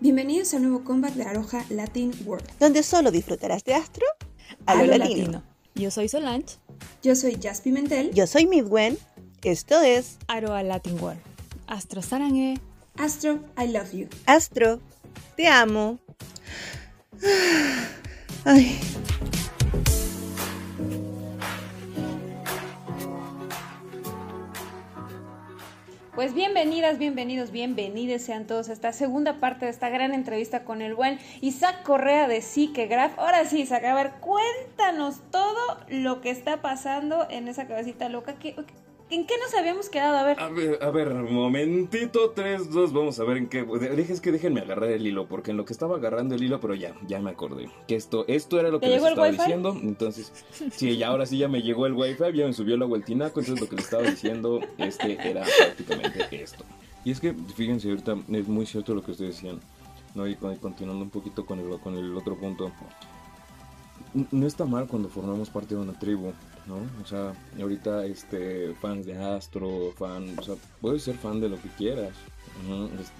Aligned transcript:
Bienvenidos 0.00 0.52
al 0.54 0.62
nuevo 0.62 0.82
comeback 0.82 1.14
de 1.14 1.22
Aroja 1.24 1.64
Latin 1.70 2.12
World. 2.24 2.44
donde 2.58 2.82
solo 2.82 3.10
disfrutarás 3.12 3.62
de 3.64 3.74
astro 3.74 4.04
a 4.66 4.74
lo 4.82 4.96
latino. 4.96 5.44
Yo 5.74 5.90
soy 5.90 6.08
Solange, 6.08 6.56
Yo 7.02 7.14
soy 7.14 7.36
Jazz 7.36 7.60
Pimentel, 7.60 8.12
Yo 8.12 8.26
soy 8.26 8.46
Midwen, 8.46 8.98
esto 9.44 9.80
es 9.80 10.18
Aroa 10.26 10.62
Latin 10.64 11.00
World. 11.00 11.20
Astro 11.68 12.02
Sarangue, 12.02 12.58
Astro, 12.96 13.38
I 13.56 13.68
love 13.68 13.92
you. 13.92 14.08
Astro, 14.26 14.80
te 15.36 15.46
amo. 15.46 15.98
Ay, 18.44 18.78
Pues 26.14 26.34
bienvenidas, 26.34 26.98
bienvenidos, 26.98 27.52
bienvenidos 27.52 28.20
sean 28.20 28.46
todos 28.46 28.68
a 28.68 28.74
esta 28.74 28.92
segunda 28.92 29.40
parte 29.40 29.64
de 29.64 29.70
esta 29.70 29.88
gran 29.88 30.12
entrevista 30.12 30.62
con 30.64 30.82
el 30.82 30.94
buen 30.94 31.18
Isaac 31.40 31.82
Correa 31.84 32.28
de 32.28 32.42
Psique 32.42 32.86
Graph. 32.86 33.18
Ahora 33.18 33.46
sí, 33.46 33.60
Isaac, 33.62 33.84
a 33.84 33.94
ver, 33.94 34.10
cuéntanos 34.20 35.22
todo 35.30 35.78
lo 35.88 36.20
que 36.20 36.28
está 36.28 36.60
pasando 36.60 37.26
en 37.30 37.48
esa 37.48 37.66
cabecita 37.66 38.10
loca. 38.10 38.34
¿Qué- 38.38 38.54
¿En 39.12 39.26
qué 39.26 39.34
nos 39.38 39.52
habíamos 39.54 39.90
quedado? 39.90 40.16
A 40.16 40.24
ver, 40.24 40.40
A 40.40 40.48
ver, 40.48 40.78
a 40.82 40.90
ver, 40.90 41.08
momentito, 41.12 42.30
3, 42.30 42.70
2, 42.70 42.92
vamos 42.94 43.20
a 43.20 43.24
ver 43.24 43.36
en 43.36 43.48
qué. 43.48 43.62
de- 43.62 43.94
Dejes 43.94 44.20
que 44.22 44.32
déjenme 44.32 44.60
agarrar 44.60 44.88
el 44.90 45.06
hilo, 45.06 45.26
porque 45.26 45.50
en 45.50 45.58
lo 45.58 45.66
que 45.66 45.74
estaba 45.74 45.96
agarrando 45.96 46.34
el 46.34 46.42
hilo, 46.42 46.60
pero 46.60 46.74
ya, 46.74 46.94
ya 47.06 47.20
me 47.20 47.30
acordé. 47.30 47.68
Que 47.86 47.94
esto, 47.94 48.24
esto 48.26 48.58
era 48.58 48.70
lo 48.70 48.80
que 48.80 48.86
¿Te 48.86 48.94
les 48.94 49.04
estaba 49.04 49.30
diciendo. 49.30 49.76
Entonces, 49.82 50.32
sí, 50.72 50.96
ya 50.96 51.08
ahora 51.08 51.26
sí 51.26 51.36
ya 51.36 51.48
me 51.48 51.60
llegó 51.60 51.86
el 51.86 51.92
wifi, 51.92 52.32
ya 52.34 52.46
me 52.46 52.54
subió 52.54 52.76
la 52.78 52.86
vueltinaco. 52.86 53.40
Entonces 53.40 53.60
lo 53.60 53.68
que 53.68 53.76
les 53.76 53.84
estaba 53.84 54.02
diciendo, 54.04 54.60
este 54.78 55.12
era 55.28 55.44
prácticamente 55.58 56.42
esto. 56.42 56.64
Y 57.04 57.10
es 57.10 57.20
que, 57.20 57.34
fíjense, 57.34 57.90
ahorita 57.90 58.16
es 58.32 58.48
muy 58.48 58.64
cierto 58.64 58.94
lo 58.94 59.02
que 59.02 59.10
ustedes 59.10 59.34
decían. 59.36 59.60
¿no? 60.14 60.26
Y 60.26 60.36
con- 60.36 60.56
continuando 60.56 61.04
un 61.04 61.10
poquito 61.10 61.44
con 61.44 61.58
el, 61.58 61.78
con 61.80 61.96
el 61.96 62.16
otro 62.16 62.36
punto. 62.36 62.70
No 64.30 64.46
está 64.46 64.64
mal 64.66 64.86
cuando 64.86 65.08
formamos 65.08 65.48
parte 65.50 65.74
de 65.74 65.80
una 65.80 65.98
tribu, 65.98 66.32
¿no? 66.66 66.76
O 67.02 67.06
sea, 67.06 67.32
ahorita 67.60 68.04
este 68.06 68.74
fans 68.80 69.06
de 69.06 69.16
Astro, 69.16 69.92
fan, 69.98 70.38
o 70.38 70.42
sea, 70.42 70.54
puedes 70.80 71.02
ser 71.02 71.16
fan 71.16 71.40
de 71.40 71.48
lo 71.48 71.60
que 71.60 71.68
quieras. 71.70 72.12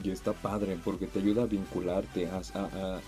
Y 0.05 0.11
está 0.11 0.33
padre 0.33 0.79
porque 0.84 1.07
te 1.07 1.19
ayuda 1.19 1.43
a 1.43 1.47
vincularte, 1.47 2.29
a, 2.29 2.39
a- 2.55 3.01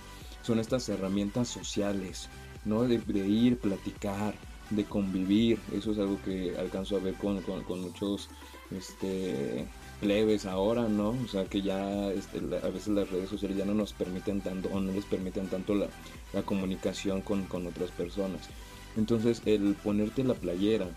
son 0.43 0.59
estas 0.59 0.89
herramientas 0.89 1.49
sociales, 1.49 2.29
¿no? 2.65 2.83
De, 2.85 2.97
ir, 3.27 3.59
platicar, 3.59 4.35
de 4.71 4.85
convivir. 4.85 5.59
Eso 5.73 5.93
es 5.93 5.99
algo 5.99 6.19
que 6.25 6.57
alcanzo 6.59 6.97
a 6.97 7.01
ver 7.01 7.15
con, 7.15 7.41
con- 7.43 7.81
muchos 7.81 8.29
este, 8.71 9.67
plebes 10.01 10.47
ahora, 10.47 10.89
¿no? 10.89 11.11
O 11.11 11.29
sea, 11.29 11.45
que 11.47 11.63
ya 11.63 12.11
este, 12.13 12.39
a 12.39 12.69
veces 12.69 12.89
las 12.89 13.11
redes 13.11 13.29
sociales 13.31 13.57
ya 13.59 13.65
no 13.65 13.75
nos 13.75 13.93
permiten 13.93 14.41
tanto 14.41 14.69
o 14.73 14.81
no 14.81 14.93
les 14.93 15.05
permiten 15.05 15.47
tanto 15.49 15.75
la, 15.75 15.87
la 16.33 16.43
comunicación 16.43 17.21
con, 17.23 17.45
con 17.45 17.67
otras 17.67 17.91
personas. 17.91 18.49
Entonces, 18.97 19.43
el 19.45 19.75
ponerte 19.75 20.25
la 20.25 20.35
playera 20.35 20.89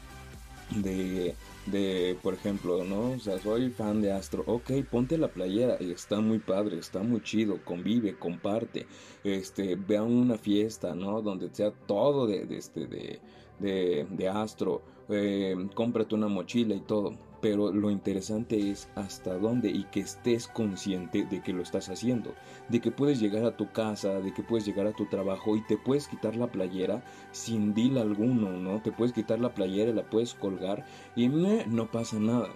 de, 0.76 1.36
de, 1.66 2.18
por 2.22 2.34
ejemplo, 2.34 2.84
¿no? 2.84 3.12
O 3.12 3.20
sea, 3.20 3.40
soy 3.40 3.70
fan 3.70 4.02
de 4.02 4.12
Astro. 4.12 4.44
Ok, 4.46 4.72
ponte 4.90 5.18
la 5.18 5.30
playera 5.30 5.76
está 5.76 6.20
muy 6.20 6.40
padre, 6.40 6.78
está 6.78 7.02
muy 7.02 7.22
chido, 7.22 7.60
convive, 7.64 8.18
comparte, 8.18 8.86
este, 9.24 9.76
ve 9.76 9.98
a 9.98 10.04
una 10.04 10.38
fiesta, 10.38 10.94
¿no? 10.94 11.22
Donde 11.22 11.50
sea 11.54 11.72
todo 11.72 12.28
de, 12.28 12.46
de 12.46 12.58
este, 12.58 12.88
de, 12.88 13.20
de, 13.60 14.30
Astro, 14.32 14.82
eh, 15.10 15.56
cómprate 15.74 16.16
una 16.16 16.28
mochila 16.28 16.76
y 16.76 16.82
todo. 16.82 17.14
Pero 17.40 17.72
lo 17.72 17.92
interesante 17.92 18.72
es 18.72 18.90
hasta 18.96 19.38
dónde 19.38 19.70
y 19.70 19.84
que 19.86 20.00
estés 20.00 20.48
consciente 20.48 21.24
de 21.24 21.44
que 21.44 21.54
lo 21.54 21.62
estás 21.62 21.88
haciendo, 21.88 22.34
de 22.68 22.82
que 22.82 22.90
puedes 22.90 23.20
llegar 23.20 23.46
a 23.46 23.56
tu 23.56 23.72
casa, 23.72 24.20
de 24.22 24.34
que 24.34 24.42
puedes 24.42 24.66
llegar 24.66 24.88
a 24.88 24.94
tu 24.94 25.06
trabajo 25.06 25.56
y 25.56 25.62
te 25.62 25.78
puedes 25.78 26.08
quitar 26.08 26.36
la 26.36 26.52
playera 26.52 27.04
sin 27.32 27.76
deal 27.76 28.00
alguno, 28.00 28.54
¿no? 28.54 28.82
Te 28.82 28.92
puedes 28.92 29.14
quitar 29.14 29.40
la 29.40 29.54
playera 29.54 29.94
la 29.94 30.10
puedes 30.10 30.34
colgar 30.34 30.84
y 31.16 31.28
no 31.28 31.92
pasa 31.92 32.18
nada. 32.18 32.50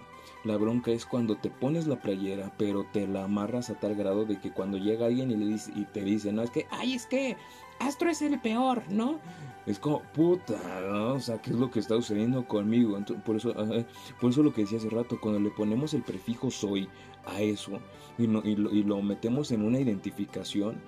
La 0.44 0.56
bronca 0.56 0.90
es 0.90 1.06
cuando 1.06 1.36
te 1.36 1.50
pones 1.50 1.86
la 1.86 2.00
playera, 2.00 2.52
pero 2.58 2.84
te 2.92 3.06
la 3.06 3.24
amarras 3.24 3.70
a 3.70 3.78
tal 3.78 3.94
grado 3.94 4.24
de 4.24 4.40
que 4.40 4.50
cuando 4.50 4.76
llega 4.76 5.06
alguien 5.06 5.30
y, 5.30 5.36
le 5.36 5.46
dice, 5.46 5.70
y 5.76 5.84
te 5.84 6.02
dice, 6.02 6.32
no, 6.32 6.42
es 6.42 6.50
que, 6.50 6.66
ay, 6.70 6.94
es 6.94 7.06
que 7.06 7.36
Astro 7.82 8.10
es 8.10 8.22
el 8.22 8.40
peor, 8.40 8.82
¿no? 8.90 9.18
Es 9.66 9.78
como, 9.78 10.02
puta, 10.12 10.58
¿no? 10.88 11.14
O 11.14 11.20
sea, 11.20 11.40
¿qué 11.40 11.50
es 11.50 11.56
lo 11.56 11.70
que 11.70 11.78
está 11.78 11.94
sucediendo 11.94 12.46
conmigo? 12.46 12.96
Entonces, 12.96 13.24
por, 13.24 13.36
eso, 13.36 13.50
ajá, 13.50 13.86
por 14.20 14.30
eso 14.30 14.42
lo 14.42 14.52
que 14.52 14.62
decía 14.62 14.78
hace 14.78 14.90
rato, 14.90 15.20
cuando 15.20 15.38
le 15.38 15.50
ponemos 15.50 15.94
el 15.94 16.02
prefijo 16.02 16.50
soy 16.50 16.88
a 17.26 17.40
eso 17.40 17.78
y, 18.18 18.26
lo, 18.26 19.02
metemos 19.02 19.52
en 19.52 19.62
una 19.62 19.78
identificación, 19.78 20.80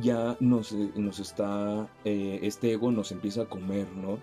ya 0.00 0.36
nos, 0.40 0.72
eh, 0.72 0.90
nos 0.96 1.18
está, 1.20 1.88
eh, 2.04 2.40
este 2.42 2.72
ego 2.72 2.92
nos 2.92 3.12
empieza 3.12 3.42
a 3.42 3.46
comer, 3.46 3.88
¿no? 3.96 4.18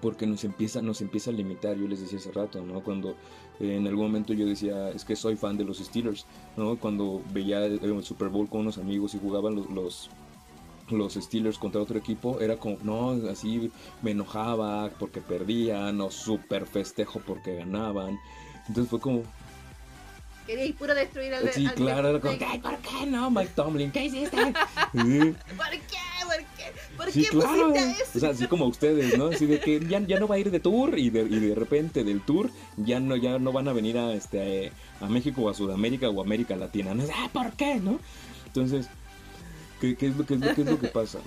Porque 0.00 0.26
nos 0.26 0.44
empieza, 0.44 0.80
nos 0.80 1.00
empieza 1.00 1.30
a 1.30 1.34
limitar, 1.34 1.76
yo 1.76 1.86
les 1.86 2.00
decía 2.00 2.18
hace 2.18 2.32
rato, 2.32 2.64
¿no? 2.64 2.82
Cuando 2.82 3.10
eh, 3.58 3.76
en 3.76 3.86
algún 3.86 4.06
momento 4.06 4.32
yo 4.32 4.46
decía, 4.46 4.90
es 4.90 5.04
que 5.04 5.16
soy 5.16 5.36
fan 5.36 5.58
de 5.58 5.64
los 5.64 5.78
Steelers, 5.78 6.26
¿no? 6.56 6.76
Cuando 6.76 7.20
veía 7.32 7.64
el, 7.66 8.02
Super 8.02 8.28
Bowl 8.28 8.48
con 8.48 8.60
unos 8.62 8.78
amigos 8.78 9.14
y 9.14 9.18
jugaban 9.18 9.54
los, 9.54 10.10
los 10.92 11.14
Steelers 11.14 11.58
contra 11.58 11.80
otro 11.80 11.98
equipo, 11.98 12.40
era 12.40 12.56
como, 12.56 12.78
no, 12.82 13.10
así 13.30 13.70
me 14.02 14.10
enojaba 14.12 14.90
porque 14.98 15.20
perdían, 15.20 16.00
o 16.00 16.10
super 16.10 16.66
festejo 16.66 17.20
porque 17.26 17.56
ganaban. 17.56 18.18
Entonces 18.68 18.88
fue 18.90 19.00
como, 19.00 19.22
Queréis 20.46 20.74
puro 20.74 20.94
destruir 20.94 21.32
al 21.34 21.52
sí, 21.52 21.64
al- 21.66 21.74
claro, 21.74 22.08
era 22.08 22.20
como. 22.20 22.34
"Ay, 22.48 22.58
¿por 22.58 22.76
qué 22.78 23.06
no, 23.06 23.30
Mike 23.30 23.52
Tomlin? 23.54 23.92
¿Qué 23.92 24.06
hiciste? 24.06 24.36
Sí. 24.92 25.34
¿Por 25.56 25.70
qué? 25.70 26.00
¿Por 26.24 26.36
qué? 26.56 26.72
¿Por 26.96 27.10
Sí, 27.12 27.22
qué 27.22 27.28
claro. 27.28 27.72
eso? 27.74 28.02
O 28.16 28.18
sea, 28.18 28.30
así 28.30 28.46
como 28.48 28.64
ustedes, 28.66 29.16
¿no? 29.16 29.26
Así 29.26 29.46
de 29.46 29.60
que 29.60 29.78
ya, 29.86 30.00
ya 30.00 30.18
no 30.18 30.26
va 30.26 30.36
a 30.36 30.38
ir 30.38 30.50
de 30.50 30.58
tour 30.58 30.98
y 30.98 31.10
de, 31.10 31.20
y 31.22 31.38
de 31.40 31.54
repente 31.54 32.02
del 32.02 32.20
tour 32.22 32.50
ya 32.76 32.98
no, 32.98 33.14
ya 33.16 33.38
no 33.38 33.52
van 33.52 33.68
a 33.68 33.72
venir 33.72 33.96
a, 33.98 34.12
este, 34.14 34.72
a 35.00 35.06
México 35.06 35.42
o 35.42 35.50
a 35.50 35.54
Sudamérica 35.54 36.08
o 36.08 36.20
a 36.20 36.24
América 36.24 36.56
Latina. 36.56 36.94
¿no? 36.94 37.04
Ah, 37.14 37.28
¿por 37.32 37.52
qué, 37.52 37.76
no? 37.76 38.00
Entonces, 38.46 38.88
¿qué, 39.80 39.96
qué 39.96 40.06
es 40.08 40.16
lo, 40.16 40.26
qué 40.26 40.34
es 40.34 40.40
lo- 40.40 40.54
qué 40.54 40.62
es 40.62 40.70
lo 40.70 40.78
que 40.78 40.88
pasa? 40.88 41.18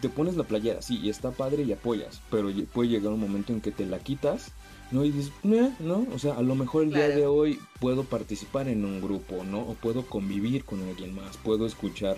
Te 0.00 0.08
pones 0.08 0.36
la 0.36 0.44
playera, 0.44 0.82
sí, 0.82 1.00
y 1.02 1.08
está 1.10 1.32
padre 1.32 1.64
y 1.64 1.72
apoyas, 1.72 2.20
pero 2.30 2.48
puede 2.72 2.90
llegar 2.90 3.12
un 3.12 3.20
momento 3.20 3.52
en 3.52 3.60
que 3.60 3.72
te 3.72 3.84
la 3.86 3.98
quitas, 3.98 4.52
¿no? 4.92 5.04
Y 5.04 5.10
dices, 5.10 5.32
¿no? 5.42 6.06
O 6.14 6.18
sea, 6.20 6.34
a 6.34 6.42
lo 6.42 6.54
mejor 6.54 6.84
el 6.84 6.90
día 6.92 7.08
de 7.08 7.26
hoy 7.26 7.58
puedo 7.80 8.04
participar 8.04 8.68
en 8.68 8.84
un 8.84 9.00
grupo, 9.00 9.42
¿no? 9.44 9.60
O 9.60 9.74
puedo 9.74 10.06
convivir 10.06 10.64
con 10.64 10.80
alguien 10.82 11.14
más, 11.16 11.36
puedo 11.38 11.66
escuchar 11.66 12.16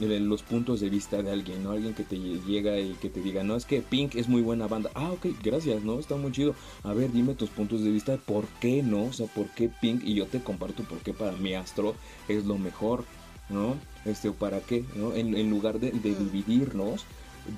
eh, 0.00 0.18
los 0.18 0.42
puntos 0.42 0.80
de 0.80 0.90
vista 0.90 1.22
de 1.22 1.30
alguien, 1.30 1.62
¿no? 1.62 1.70
Alguien 1.70 1.94
que 1.94 2.02
te 2.02 2.18
llega 2.18 2.76
y 2.80 2.94
que 2.94 3.08
te 3.08 3.20
diga, 3.22 3.44
no, 3.44 3.54
es 3.54 3.66
que 3.66 3.82
Pink 3.82 4.16
es 4.16 4.28
muy 4.28 4.42
buena 4.42 4.66
banda. 4.66 4.90
Ah, 4.94 5.12
ok, 5.12 5.26
gracias, 5.44 5.84
¿no? 5.84 6.00
Está 6.00 6.16
muy 6.16 6.32
chido. 6.32 6.56
A 6.82 6.92
ver, 6.92 7.12
dime 7.12 7.34
tus 7.34 7.50
puntos 7.50 7.84
de 7.84 7.90
vista, 7.92 8.16
¿por 8.16 8.46
qué 8.60 8.82
no? 8.82 9.04
O 9.04 9.12
sea, 9.12 9.26
¿por 9.28 9.46
qué 9.50 9.70
Pink? 9.80 10.02
Y 10.04 10.14
yo 10.14 10.26
te 10.26 10.40
comparto 10.42 10.82
por 10.82 10.98
qué 10.98 11.14
para 11.14 11.36
mí 11.36 11.54
Astro 11.54 11.94
es 12.26 12.44
lo 12.46 12.58
mejor, 12.58 13.04
¿no? 13.48 13.76
Este, 14.04 14.30
¿para 14.32 14.60
qué? 14.60 14.84
¿no? 14.96 15.14
En, 15.14 15.36
en 15.36 15.50
lugar 15.50 15.80
de, 15.80 15.90
de 15.90 16.14
dividirnos, 16.14 17.04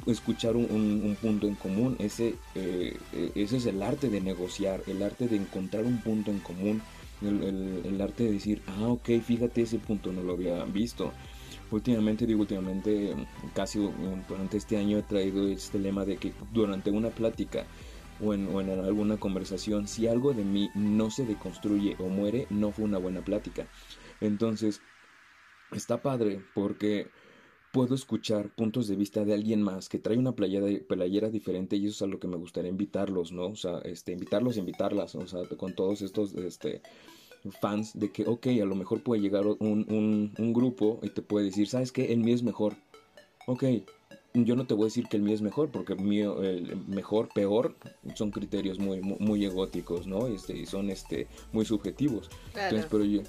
escuchar 0.06 0.56
un, 0.56 0.65
un- 0.71 1.03
un 1.04 1.16
punto 1.16 1.47
en 1.47 1.54
común, 1.54 1.97
ese, 1.99 2.34
eh, 2.54 2.97
ese 3.34 3.56
es 3.56 3.66
el 3.66 3.82
arte 3.82 4.09
de 4.10 4.21
negociar, 4.21 4.82
el 4.87 5.03
arte 5.03 5.28
de 5.28 5.37
encontrar 5.37 5.84
un 5.84 5.99
punto 6.03 6.31
en 6.31 6.41
común, 6.41 6.82
el, 7.22 7.43
el- 7.43 7.81
el 7.87 8.00
arte 8.00 8.25
de 8.25 8.32
decir, 8.32 8.62
ah, 8.66 8.88
ok, 8.88 9.09
fíjate, 9.25 9.62
ese 9.62 9.78
punto 9.78 10.12
no 10.12 10.22
lo 10.22 10.34
había 10.34 10.65
visto. 10.65 11.12
Últimamente, 11.71 12.26
digo 12.26 12.41
últimamente, 12.41 13.15
casi 13.55 13.78
eh, 13.84 13.91
durante 14.28 14.56
este 14.56 14.76
año 14.76 14.99
he 14.99 15.03
traído 15.03 15.49
este 15.49 15.79
lema 15.79 16.05
de 16.05 16.17
que 16.17 16.32
durante 16.52 16.91
una 16.91 17.11
plática 17.11 17.64
o 18.20 18.34
en, 18.34 18.49
o 18.49 18.61
en 18.61 18.70
alguna 18.70 19.17
conversación, 19.19 19.87
si 19.87 20.06
algo 20.06 20.34
de 20.34 20.44
mí 20.44 20.70
no 20.75 21.11
se 21.11 21.25
deconstruye 21.25 21.96
o 21.99 22.08
muere, 22.08 22.46
no 22.50 22.73
fue 22.73 22.84
una 22.84 22.99
buena 22.99 23.23
plática. 23.23 23.67
Entonces, 24.20 24.81
está 25.73 26.03
padre 26.03 26.43
porque 26.55 27.09
puedo 27.73 27.94
escuchar 27.94 28.50
puntos 28.55 28.88
de 28.88 28.97
vista 28.97 29.25
de 29.25 29.35
alguien 29.35 29.62
más 29.62 29.88
que 29.88 29.99
trae 29.99 30.17
una 30.17 30.32
playera, 30.32 30.67
playera 30.88 31.29
diferente 31.31 31.76
y 31.76 31.87
eso 31.87 31.97
es 31.97 32.03
a 32.03 32.06
lo 32.06 32.19
que 32.19 32.29
me 32.29 32.37
gustaría 32.37 32.70
invitarlos, 32.70 33.32
¿no? 33.32 33.47
O 33.47 33.56
sea, 33.56 33.79
este, 33.85 34.12
invitarlos, 34.12 34.56
invitarlas, 34.56 35.15
o 35.15 35.26
sea, 35.26 35.41
con 35.56 35.75
todos 35.75 36.03
estos, 36.03 36.35
este, 36.35 36.81
fans 37.61 37.99
de 37.99 38.11
que, 38.11 38.25
ok, 38.26 38.47
a 38.62 38.65
lo 38.65 38.75
mejor 38.75 39.03
puede 39.03 39.20
llegar 39.20 39.47
un, 39.47 39.59
un, 39.61 40.35
un 40.38 40.53
grupo 40.53 40.99
y 41.03 41.11
te 41.11 41.23
puede 41.23 41.47
decir, 41.47 41.69
¿sabes 41.69 41.93
qué? 41.93 42.12
El 42.12 42.20
mío 42.20 42.35
es 42.35 42.43
mejor. 42.43 42.75
Ok, 43.47 43.65
yo 44.35 44.56
no 44.56 44.67
te 44.67 44.75
voy 44.75 44.85
a 44.85 44.87
decir 44.87 45.09
que 45.09 45.17
el 45.17 45.23
mío 45.23 45.35
es 45.35 45.43
mejor, 45.43 45.70
porque 45.70 45.94
el 45.94 46.00
mío, 46.00 46.43
el 46.43 46.76
mejor, 46.87 47.29
peor, 47.35 47.76
son 48.15 48.31
criterios 48.31 48.79
muy, 48.79 49.00
muy, 49.00 49.19
muy 49.19 49.44
egóticos, 49.44 50.06
¿no? 50.06 50.26
Este, 50.26 50.56
y 50.56 50.67
son 50.67 50.91
este, 50.91 51.26
muy 51.53 51.65
subjetivos. 51.65 52.29
Claro. 52.53 52.76
Entonces, 52.76 52.88
pero 52.91 53.05
yo, 53.05 53.23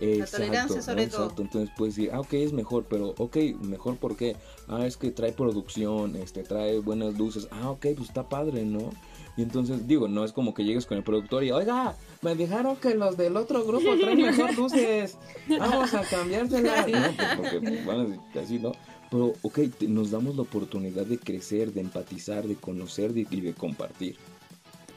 Exacto, 0.00 0.36
tolerancia 0.38 0.82
sobre 0.82 1.06
¿no? 1.06 1.10
todo. 1.10 1.22
Exacto, 1.24 1.42
entonces 1.42 1.70
puedes 1.76 1.96
decir, 1.96 2.10
ah, 2.12 2.20
ok, 2.20 2.32
es 2.34 2.52
mejor, 2.52 2.86
pero 2.88 3.14
ok, 3.18 3.36
mejor 3.62 3.96
¿por 3.96 4.16
qué? 4.16 4.36
Ah, 4.68 4.86
es 4.86 4.96
que 4.96 5.10
trae 5.10 5.32
producción, 5.32 6.16
este, 6.16 6.42
trae 6.42 6.78
buenas 6.78 7.18
luces, 7.18 7.48
ah, 7.50 7.70
ok, 7.70 7.86
pues 7.96 8.08
está 8.08 8.28
padre, 8.28 8.64
¿no? 8.64 8.90
Y 9.36 9.42
entonces, 9.42 9.86
digo, 9.86 10.08
no 10.08 10.24
es 10.24 10.32
como 10.32 10.52
que 10.52 10.64
llegues 10.64 10.84
con 10.84 10.98
el 10.98 11.04
productor 11.04 11.44
y, 11.44 11.52
oiga, 11.52 11.94
me 12.22 12.34
dijeron 12.34 12.76
que 12.76 12.94
los 12.94 13.16
del 13.16 13.36
otro 13.36 13.64
grupo 13.64 13.96
traen 13.96 14.20
mejor 14.20 14.52
luces, 14.58 15.16
vamos 15.48 15.94
a 15.94 16.02
cambiárselas. 16.02 16.88
No, 16.88 17.12
pues 17.16 17.28
porque, 17.36 17.60
pues, 17.60 17.84
bueno, 17.84 18.24
así, 18.42 18.58
¿no? 18.58 18.72
Pero, 19.10 19.32
ok, 19.42 19.60
te- 19.78 19.86
nos 19.88 20.10
damos 20.10 20.34
la 20.36 20.42
oportunidad 20.42 21.06
de 21.06 21.18
crecer, 21.18 21.72
de 21.72 21.80
empatizar, 21.80 22.46
de 22.48 22.56
conocer 22.56 23.12
de- 23.12 23.26
y 23.30 23.40
de 23.40 23.54
compartir. 23.54 24.16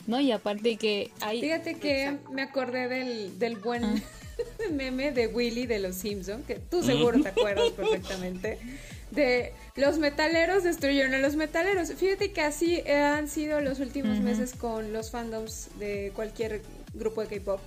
No, 0.07 0.19
y 0.19 0.31
aparte 0.31 0.75
que 0.77 1.11
hay... 1.21 1.39
Fíjate 1.39 1.75
que 1.79 2.17
me 2.31 2.41
acordé 2.41 2.87
del, 2.89 3.37
del 3.37 3.57
buen 3.57 4.01
meme 4.71 5.11
de 5.11 5.27
Willy 5.27 5.65
de 5.65 5.79
los 5.79 5.95
Simpson, 5.95 6.43
que 6.43 6.55
tú 6.55 6.83
seguro 6.83 7.21
te 7.21 7.29
acuerdas 7.29 7.69
perfectamente. 7.75 8.57
De 9.11 9.53
los 9.75 9.97
metaleros 9.97 10.63
destruyeron 10.63 11.13
a 11.13 11.17
los 11.17 11.35
metaleros. 11.35 11.91
Fíjate 11.93 12.31
que 12.31 12.41
así 12.41 12.81
han 12.89 13.27
sido 13.27 13.59
los 13.61 13.79
últimos 13.79 14.19
meses 14.19 14.53
con 14.53 14.93
los 14.93 15.11
fandoms 15.11 15.67
de 15.79 16.11
cualquier 16.15 16.61
grupo 16.93 17.21
de 17.25 17.37
K-pop. 17.39 17.59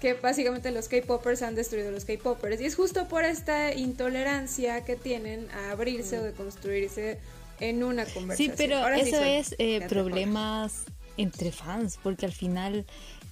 Que 0.00 0.14
básicamente 0.14 0.70
los 0.70 0.88
K-popers 0.88 1.42
han 1.42 1.54
destruido 1.54 1.88
a 1.88 1.92
los 1.92 2.04
K-popers. 2.04 2.60
Y 2.60 2.66
es 2.66 2.74
justo 2.74 3.08
por 3.08 3.24
esta 3.24 3.72
intolerancia 3.72 4.84
que 4.84 4.96
tienen 4.96 5.48
a 5.52 5.70
abrirse 5.70 6.18
o 6.18 6.22
de 6.24 6.32
construirse 6.32 7.18
en 7.60 7.84
una 7.84 8.04
Sí, 8.04 8.12
conversación. 8.14 8.54
pero 8.58 8.78
Ahora 8.78 8.96
sí 8.98 9.08
eso 9.10 9.18
soy 9.18 9.28
es 9.30 9.54
eh, 9.58 9.80
problemas 9.88 10.84
entre 11.16 11.52
fans, 11.52 11.98
porque 12.02 12.26
al 12.26 12.32
final 12.32 12.84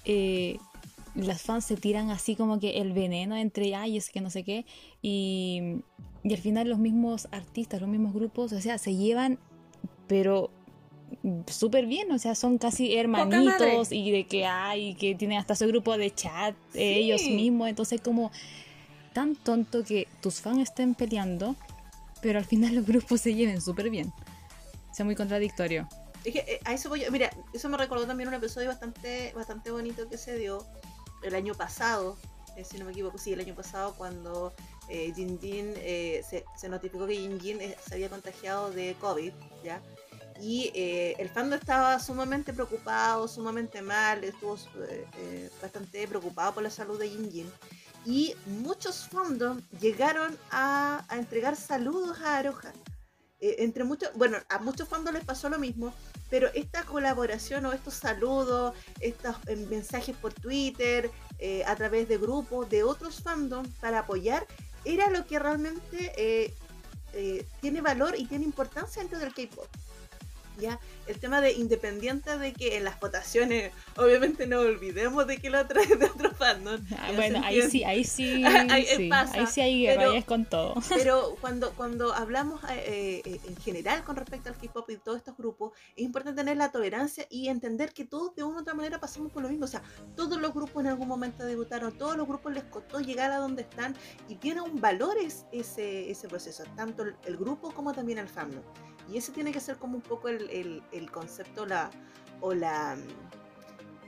eh, 0.04 0.58
las 1.14 1.42
fans 1.42 1.64
se 1.64 1.76
tiran 1.76 2.10
así 2.10 2.36
como 2.36 2.58
que 2.58 2.80
el 2.80 2.92
veneno 2.92 3.36
entre 3.36 3.74
ay, 3.74 3.96
es 3.96 4.10
que 4.10 4.20
no 4.20 4.30
sé 4.30 4.44
qué, 4.44 4.66
y, 5.02 5.82
y 6.22 6.32
al 6.32 6.40
final 6.40 6.68
los 6.68 6.78
mismos 6.78 7.28
artistas, 7.32 7.80
los 7.80 7.90
mismos 7.90 8.14
grupos, 8.14 8.52
o 8.52 8.60
sea, 8.60 8.78
se 8.78 8.94
llevan, 8.94 9.38
pero 10.06 10.50
súper 11.46 11.86
bien, 11.86 12.10
o 12.12 12.18
sea, 12.18 12.34
son 12.34 12.58
casi 12.58 12.94
hermanitos 12.94 13.92
y 13.92 14.10
de 14.10 14.26
que 14.26 14.46
hay, 14.46 14.94
que 14.94 15.14
tienen 15.14 15.38
hasta 15.38 15.54
su 15.54 15.66
grupo 15.66 15.96
de 15.96 16.14
chat 16.14 16.54
eh, 16.74 16.98
ellos 16.98 17.22
mismos, 17.22 17.68
entonces 17.68 18.00
como 18.00 18.30
tan 19.12 19.34
tonto 19.34 19.84
que 19.84 20.06
tus 20.20 20.40
fans 20.40 20.60
estén 20.60 20.94
peleando, 20.94 21.56
pero 22.22 22.38
al 22.38 22.44
final 22.44 22.74
los 22.76 22.86
grupos 22.86 23.20
se 23.20 23.34
lleven 23.34 23.60
súper 23.60 23.90
bien. 23.90 24.12
O 24.90 24.94
sea, 24.94 25.04
muy 25.04 25.14
contradictorio. 25.14 25.88
Es 26.24 26.32
que 26.32 26.40
eh, 26.40 26.60
a 26.64 26.74
eso 26.74 26.88
voy 26.88 27.00
yo. 27.00 27.10
Mira, 27.10 27.30
eso 27.52 27.68
me 27.68 27.76
recordó 27.76 28.06
también 28.06 28.28
un 28.28 28.34
episodio 28.34 28.68
bastante, 28.68 29.32
bastante 29.34 29.70
bonito 29.70 30.08
que 30.08 30.18
se 30.18 30.36
dio 30.36 30.66
el 31.22 31.34
año 31.34 31.54
pasado, 31.54 32.16
eh, 32.56 32.64
si 32.64 32.78
no 32.78 32.84
me 32.84 32.92
equivoco, 32.92 33.18
sí, 33.18 33.32
el 33.32 33.40
año 33.40 33.54
pasado 33.54 33.94
cuando 33.96 34.52
eh, 34.90 35.12
Jin 35.14 35.38
Jin, 35.40 35.72
eh, 35.76 36.22
se, 36.56 36.68
notificó 36.68 37.06
que 37.06 37.14
Jin 37.14 37.40
Jin 37.40 37.60
eh, 37.60 37.76
se 37.86 37.94
había 37.94 38.10
contagiado 38.10 38.70
de 38.72 38.96
COVID, 39.00 39.32
¿ya? 39.62 39.80
Y 40.40 40.72
eh, 40.74 41.14
el 41.18 41.28
fandom 41.28 41.58
estaba 41.58 42.00
sumamente 42.00 42.52
preocupado, 42.52 43.28
sumamente 43.28 43.82
mal, 43.82 44.24
estuvo 44.24 44.56
bastante 45.62 46.08
preocupado 46.08 46.54
por 46.54 46.62
la 46.62 46.70
salud 46.70 46.98
de 46.98 47.08
Jin 47.08 47.30
Jin. 47.30 47.52
Y 48.04 48.34
muchos 48.46 49.06
fandoms 49.06 49.62
llegaron 49.80 50.36
a, 50.50 51.04
entregar 51.10 51.54
saludos 51.56 52.18
a 52.20 52.38
Aroha. 52.38 52.72
Entre 53.38 53.84
muchos, 53.84 54.10
bueno, 54.14 54.38
a 54.48 54.58
muchos 54.58 54.88
fandoms 54.88 55.18
les 55.18 55.24
pasó 55.24 55.48
lo 55.48 55.58
mismo, 55.58 55.92
pero 56.30 56.48
esta 56.54 56.84
colaboración 56.84 57.66
o 57.66 57.72
estos 57.72 57.94
saludos, 57.94 58.74
estos 59.00 59.36
eh, 59.46 59.56
mensajes 59.68 60.16
por 60.16 60.32
Twitter, 60.32 61.10
eh, 61.38 61.64
a 61.66 61.74
través 61.76 62.08
de 62.08 62.16
grupos 62.16 62.70
de 62.70 62.84
otros 62.84 63.20
fandoms 63.22 63.68
para 63.80 64.00
apoyar, 64.00 64.46
era 64.84 65.10
lo 65.10 65.26
que 65.26 65.38
realmente 65.38 66.12
eh, 66.16 66.54
tiene 67.60 67.80
valor 67.80 68.14
y 68.16 68.24
tiene 68.26 68.44
importancia 68.44 69.02
dentro 69.02 69.18
del 69.18 69.34
K-pop. 69.34 69.66
¿Ya? 70.58 70.78
El 71.06 71.18
tema 71.18 71.40
de 71.40 71.52
independiente 71.52 72.36
de 72.38 72.52
que 72.52 72.76
en 72.76 72.84
las 72.84 73.00
votaciones, 73.00 73.72
obviamente 73.96 74.46
no 74.46 74.60
olvidemos 74.60 75.26
de 75.26 75.38
que 75.38 75.48
lo 75.48 75.66
trae 75.66 75.86
de 75.96 76.04
otro 76.04 76.30
fandom. 76.34 76.80
Ah, 76.98 77.12
bueno, 77.16 77.40
ahí 77.44 77.62
sí, 77.62 77.82
ahí 77.82 78.04
sí, 78.04 78.44
Ahí 78.44 78.84
sí, 78.84 79.08
pasa, 79.08 79.34
ahí 79.40 79.46
sí 79.46 79.60
hay 79.62 79.80
guerra, 79.82 80.00
pero- 80.02 80.12
es 80.14 80.24
con 80.26 80.44
todo. 80.44 80.74
Pero 80.90 81.36
cuando, 81.40 81.72
cuando 81.72 82.12
hablamos 82.12 82.60
eh, 82.70 83.22
eh, 83.24 83.40
en 83.46 83.56
general 83.56 84.04
con 84.04 84.16
respecto 84.16 84.50
al 84.50 84.56
K-pop 84.58 84.90
y 84.90 84.96
todos 84.98 85.16
estos 85.18 85.36
grupos, 85.36 85.72
es 85.96 86.04
importante 86.04 86.40
tener 86.42 86.58
la 86.58 86.70
tolerancia 86.70 87.26
y 87.30 87.48
entender 87.48 87.92
que 87.94 88.04
todos 88.04 88.34
de 88.36 88.42
una 88.44 88.58
u 88.58 88.60
otra 88.60 88.74
manera 88.74 89.00
pasamos 89.00 89.32
por 89.32 89.42
lo 89.42 89.48
mismo. 89.48 89.64
O 89.64 89.68
sea, 89.68 89.82
todos 90.14 90.38
los 90.40 90.52
grupos 90.52 90.82
en 90.82 90.88
algún 90.90 91.08
momento 91.08 91.44
debutaron, 91.44 91.92
todos 91.96 92.16
los 92.16 92.26
grupos 92.28 92.52
les 92.52 92.64
costó 92.64 93.00
llegar 93.00 93.30
a 93.32 93.36
donde 93.38 93.62
están 93.62 93.94
y 94.28 94.34
tiene 94.34 94.60
un 94.60 94.78
valor 94.78 95.16
es- 95.18 95.46
ese, 95.52 96.10
ese 96.10 96.28
proceso, 96.28 96.64
tanto 96.76 97.02
el, 97.04 97.14
el 97.24 97.36
grupo 97.38 97.72
como 97.72 97.94
también 97.94 98.18
el 98.18 98.28
fandom. 98.28 98.62
Y 99.10 99.18
ese 99.18 99.32
tiene 99.32 99.52
que 99.52 99.60
ser 99.60 99.76
como 99.76 99.96
un 99.96 100.02
poco 100.02 100.28
el, 100.28 100.82
el- 100.92 101.10
concepto 101.10 101.66
la, 101.66 101.90
o 102.40 102.54
la 102.54 102.96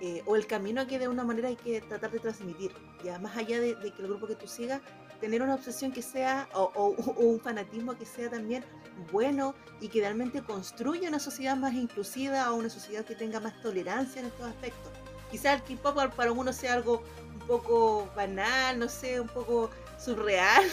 eh, 0.00 0.22
o 0.26 0.34
el 0.36 0.46
camino 0.46 0.86
que 0.86 0.98
de 0.98 1.08
una 1.08 1.24
manera 1.24 1.48
hay 1.48 1.56
que 1.56 1.80
tratar 1.80 2.10
de 2.10 2.18
transmitir. 2.18 2.72
Ya 3.04 3.18
más 3.18 3.36
allá 3.36 3.60
de, 3.60 3.76
que 3.76 4.02
el 4.02 4.08
grupo 4.08 4.26
que 4.26 4.34
tú 4.34 4.46
sigas, 4.46 4.80
tener 5.20 5.42
una 5.42 5.54
obsesión 5.54 5.92
que 5.92 6.02
sea, 6.02 6.48
o, 6.54 6.88
un 7.18 7.40
fanatismo 7.40 7.96
que 7.96 8.06
sea 8.06 8.30
también 8.30 8.64
bueno 9.10 9.54
y 9.80 9.88
que 9.88 10.00
realmente 10.00 10.42
construya 10.42 11.08
una 11.08 11.18
sociedad 11.18 11.56
más 11.56 11.74
inclusiva 11.74 12.52
o 12.52 12.56
una 12.56 12.68
sociedad 12.68 13.04
que 13.04 13.14
tenga 13.14 13.40
más 13.40 13.60
tolerancia 13.60 14.20
en 14.20 14.26
estos 14.26 14.46
aspectos. 14.46 14.92
Quizá 15.30 15.54
el 15.54 15.62
K-pop 15.62 16.14
para 16.14 16.30
uno 16.32 16.52
sea 16.52 16.74
algo 16.74 17.02
un 17.32 17.46
poco 17.46 18.08
banal, 18.14 18.78
no 18.78 18.88
sé, 18.88 19.20
un 19.20 19.28
poco 19.28 19.70
surreal, 19.98 20.64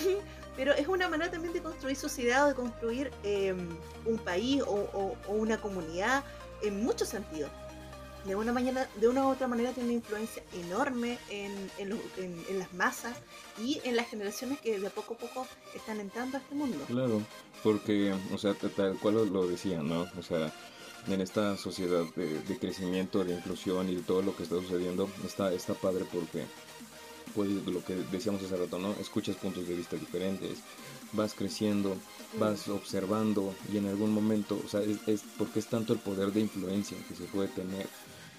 pero 0.60 0.74
es 0.74 0.90
una 0.90 1.08
manera 1.08 1.32
también 1.32 1.54
de 1.54 1.62
construir 1.62 1.96
sociedad 1.96 2.44
o 2.44 2.50
de 2.50 2.54
construir 2.54 3.12
eh, 3.24 3.56
un 4.06 4.18
país 4.18 4.62
o, 4.62 4.74
o- 4.74 5.16
o 5.30 5.32
una 5.32 5.56
comunidad 5.62 6.26
en 6.62 6.84
muchos 6.84 7.08
sentidos. 7.08 7.50
De 8.26 8.36
una, 8.36 8.52
mañana, 8.52 8.86
de 9.00 9.08
una 9.08 9.26
u 9.26 9.30
otra 9.30 9.48
manera 9.48 9.72
tiene 9.72 9.88
una 9.92 9.94
influencia 10.00 10.44
enorme 10.54 11.18
en, 11.30 11.54
en 11.78 11.94
en- 12.18 12.44
en 12.50 12.60
las 12.60 12.74
masas 12.74 13.16
y 13.58 13.80
en 13.86 13.96
las 13.96 14.10
generaciones 14.10 14.60
que 14.60 14.78
de 14.82 14.90
poco 14.90 15.14
a 15.14 15.18
poco 15.18 15.48
están 15.74 16.02
entrando 16.02 16.36
a 16.36 16.42
este 16.42 16.54
mundo. 16.56 16.78
Claro, 16.88 17.22
porque, 17.64 18.14
o 18.34 18.38
sea, 18.38 18.54
tal 18.54 18.98
cual 19.00 19.32
lo- 19.32 19.48
decía, 19.48 19.82
¿no? 19.82 20.08
O 20.20 20.22
sea, 20.22 20.52
en 21.08 21.22
esta 21.22 21.56
sociedad 21.56 22.04
de, 22.18 22.42
de 22.42 22.60
crecimiento, 22.60 23.24
de 23.24 23.36
inclusión 23.36 23.90
y 23.90 23.96
todo 24.02 24.22
lo 24.22 24.36
que 24.36 24.44
está 24.44 24.56
sucediendo, 24.56 25.10
está, 25.26 25.54
está 25.54 25.74
padre 25.74 26.04
porque, 26.12 26.44
pues, 27.36 27.50
lo 27.50 27.84
que 27.84 27.96
decíamos 28.12 28.44
hace 28.44 28.56
rato, 28.56 28.80
¿no? 28.80 28.94
Escuchas 29.00 29.36
puntos 29.36 29.68
de 29.68 29.76
vista 29.76 29.96
diferentes, 29.96 30.60
vas 31.14 31.34
creciendo, 31.34 31.96
vas 32.40 32.68
observando 32.68 33.54
y 33.72 33.78
en 33.78 33.88
algún 33.88 34.12
momento, 34.12 34.62
o 34.64 34.68
sea, 34.68 34.82
es, 34.82 35.08
es 35.08 35.24
porque 35.38 35.60
es 35.60 35.68
tanto 35.68 35.94
el 35.94 36.00
poder 36.00 36.32
de 36.32 36.42
influencia 36.42 36.98
que 37.08 37.16
se 37.16 37.24
puede 37.24 37.50
tener. 37.50 37.88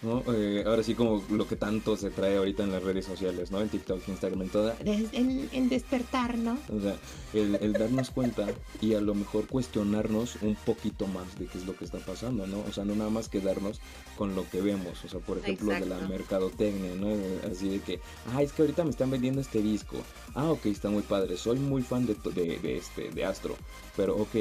¿No? 0.03 0.23
Eh, 0.35 0.65
ahora 0.67 0.83
sí 0.83 0.95
como 0.95 1.23
lo 1.31 1.47
que 1.47 1.57
tanto 1.57 1.97
se 1.97 2.11
trae 2.11 2.37
ahorita 2.37 2.63
en 2.65 2.73
las 2.73 2.83
redes 2.83 3.05
sociales, 3.05 3.51
¿no? 3.51 3.61
En 3.61 3.69
TikTok, 3.69 4.07
Instagram, 4.09 4.43
en 4.43 4.49
toda, 4.49 4.77
El, 4.85 5.49
el 5.53 5.69
despertar, 5.69 6.39
¿no? 6.39 6.59
o 6.69 6.81
sea, 6.81 6.97
el, 7.35 7.57
el 7.57 7.73
darnos 7.75 8.11
cuenta 8.11 8.47
y 8.81 8.95
a 8.95 9.01
lo 9.01 9.15
mejor 9.15 9.47
cuestionarnos 9.47 10.37
un 10.43 10.55
poquito 10.57 11.07
más 11.07 11.39
de 11.39 11.47
qué 11.47 11.59
es 11.59 11.67
lo 11.67 11.77
que 11.77 11.85
está 11.85 11.99
pasando, 11.99 12.47
¿no? 12.47 12.61
O 12.69 12.73
sea, 12.73 12.85
no 12.85 12.95
nada 12.95 13.11
más 13.11 13.29
quedarnos 13.29 13.81
con 14.17 14.35
lo 14.35 14.49
que 14.51 14.61
vemos, 14.61 15.05
o 15.05 15.09
sea, 15.09 15.21
por 15.21 15.39
ejemplo, 15.39 15.73
de 15.73 15.81
la 15.81 15.97
Exacto. 15.97 16.09
mercadotecnia, 16.09 16.95
¿no? 16.95 17.09
Así 17.51 17.69
de 17.69 17.81
que, 17.81 18.01
ah, 18.33 18.43
es 18.43 18.53
que 18.53 18.63
ahorita 18.63 18.85
me 18.85 18.91
están 18.91 19.11
vendiendo 19.11 19.41
este 19.41 19.61
disco. 19.63 19.97
Ah, 20.35 20.51
ok, 20.51 20.67
está 20.67 20.89
muy 20.91 21.03
padre, 21.03 21.37
soy 21.37 21.59
muy 21.59 21.83
fan 21.83 22.07
de, 22.07 22.15
to- 22.15 22.31
de, 22.31 22.59
de 22.59 22.79
este, 22.79 23.11
de 23.11 23.25
Astro, 23.25 23.57
pero 23.97 24.17
ok, 24.17 24.35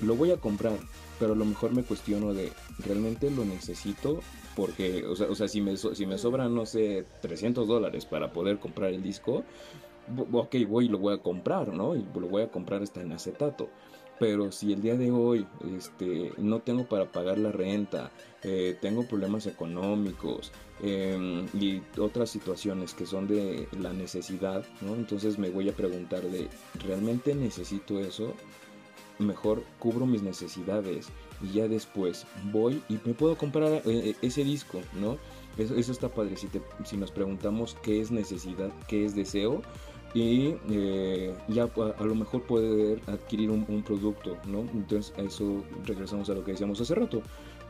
lo 0.00 0.14
voy 0.16 0.30
a 0.30 0.36
comprar, 0.36 0.78
pero 1.18 1.32
a 1.32 1.36
lo 1.36 1.44
mejor 1.44 1.72
me 1.72 1.82
cuestiono 1.82 2.32
de, 2.34 2.52
¿realmente 2.84 3.30
lo 3.30 3.44
necesito? 3.44 4.20
Porque, 4.58 5.06
o 5.06 5.14
sea, 5.14 5.28
o 5.30 5.36
sea 5.36 5.46
si, 5.46 5.60
me, 5.60 5.76
so- 5.76 5.94
si 5.94 6.04
me 6.04 6.18
sobran, 6.18 6.52
no 6.52 6.66
sé, 6.66 7.04
300 7.22 7.68
dólares 7.68 8.04
para 8.04 8.32
poder 8.32 8.58
comprar 8.58 8.92
el 8.92 9.04
disco, 9.04 9.44
ok, 10.32 10.56
voy 10.68 10.86
y 10.86 10.88
lo 10.88 10.98
voy 10.98 11.14
a 11.14 11.18
comprar, 11.18 11.72
¿no? 11.72 11.94
Y 11.94 12.04
lo 12.18 12.26
voy 12.28 12.42
a 12.42 12.50
comprar 12.50 12.82
hasta 12.82 13.00
en 13.00 13.12
acetato. 13.12 13.68
Pero 14.18 14.50
si 14.50 14.72
el 14.72 14.82
día 14.82 14.96
de 14.96 15.12
hoy 15.12 15.46
este, 15.76 16.32
no 16.38 16.58
tengo 16.58 16.86
para 16.86 17.04
pagar 17.04 17.38
la 17.38 17.52
renta, 17.52 18.10
eh, 18.42 18.76
tengo 18.80 19.04
problemas 19.06 19.46
económicos 19.46 20.50
eh, 20.82 21.46
y 21.54 21.80
otras 22.00 22.28
situaciones 22.28 22.94
que 22.94 23.06
son 23.06 23.28
de 23.28 23.68
la 23.80 23.92
necesidad, 23.92 24.64
¿no? 24.80 24.94
Entonces 24.96 25.38
me 25.38 25.50
voy 25.50 25.68
a 25.68 25.72
preguntar 25.76 26.22
de, 26.22 26.48
¿realmente 26.84 27.32
necesito 27.36 28.00
eso? 28.00 28.34
Mejor 29.18 29.62
cubro 29.78 30.06
mis 30.06 30.22
necesidades 30.22 31.08
y 31.42 31.52
ya 31.54 31.66
después 31.68 32.26
voy 32.52 32.82
y 32.88 32.98
me 33.04 33.14
puedo 33.14 33.36
comprar 33.36 33.82
eh, 33.84 34.14
ese 34.22 34.44
disco, 34.44 34.80
¿no? 35.00 35.18
Eso, 35.56 35.74
eso 35.74 35.90
está 35.92 36.08
padre. 36.08 36.36
Si, 36.36 36.46
te- 36.46 36.62
si 36.84 36.96
nos 36.96 37.10
preguntamos 37.10 37.76
qué 37.82 38.00
es 38.00 38.10
necesidad, 38.12 38.70
qué 38.86 39.04
es 39.04 39.14
deseo, 39.16 39.62
y 40.14 40.54
eh, 40.70 41.34
ya 41.48 41.64
a, 41.98 42.04
lo 42.04 42.14
mejor 42.14 42.42
poder 42.44 43.00
adquirir 43.08 43.50
un, 43.50 43.64
un 43.68 43.82
producto, 43.82 44.36
¿no? 44.46 44.60
Entonces 44.72 45.12
a 45.18 45.22
eso 45.22 45.64
regresamos 45.84 46.30
a 46.30 46.34
lo 46.34 46.44
que 46.44 46.52
decíamos 46.52 46.80
hace 46.80 46.94
rato, 46.94 47.20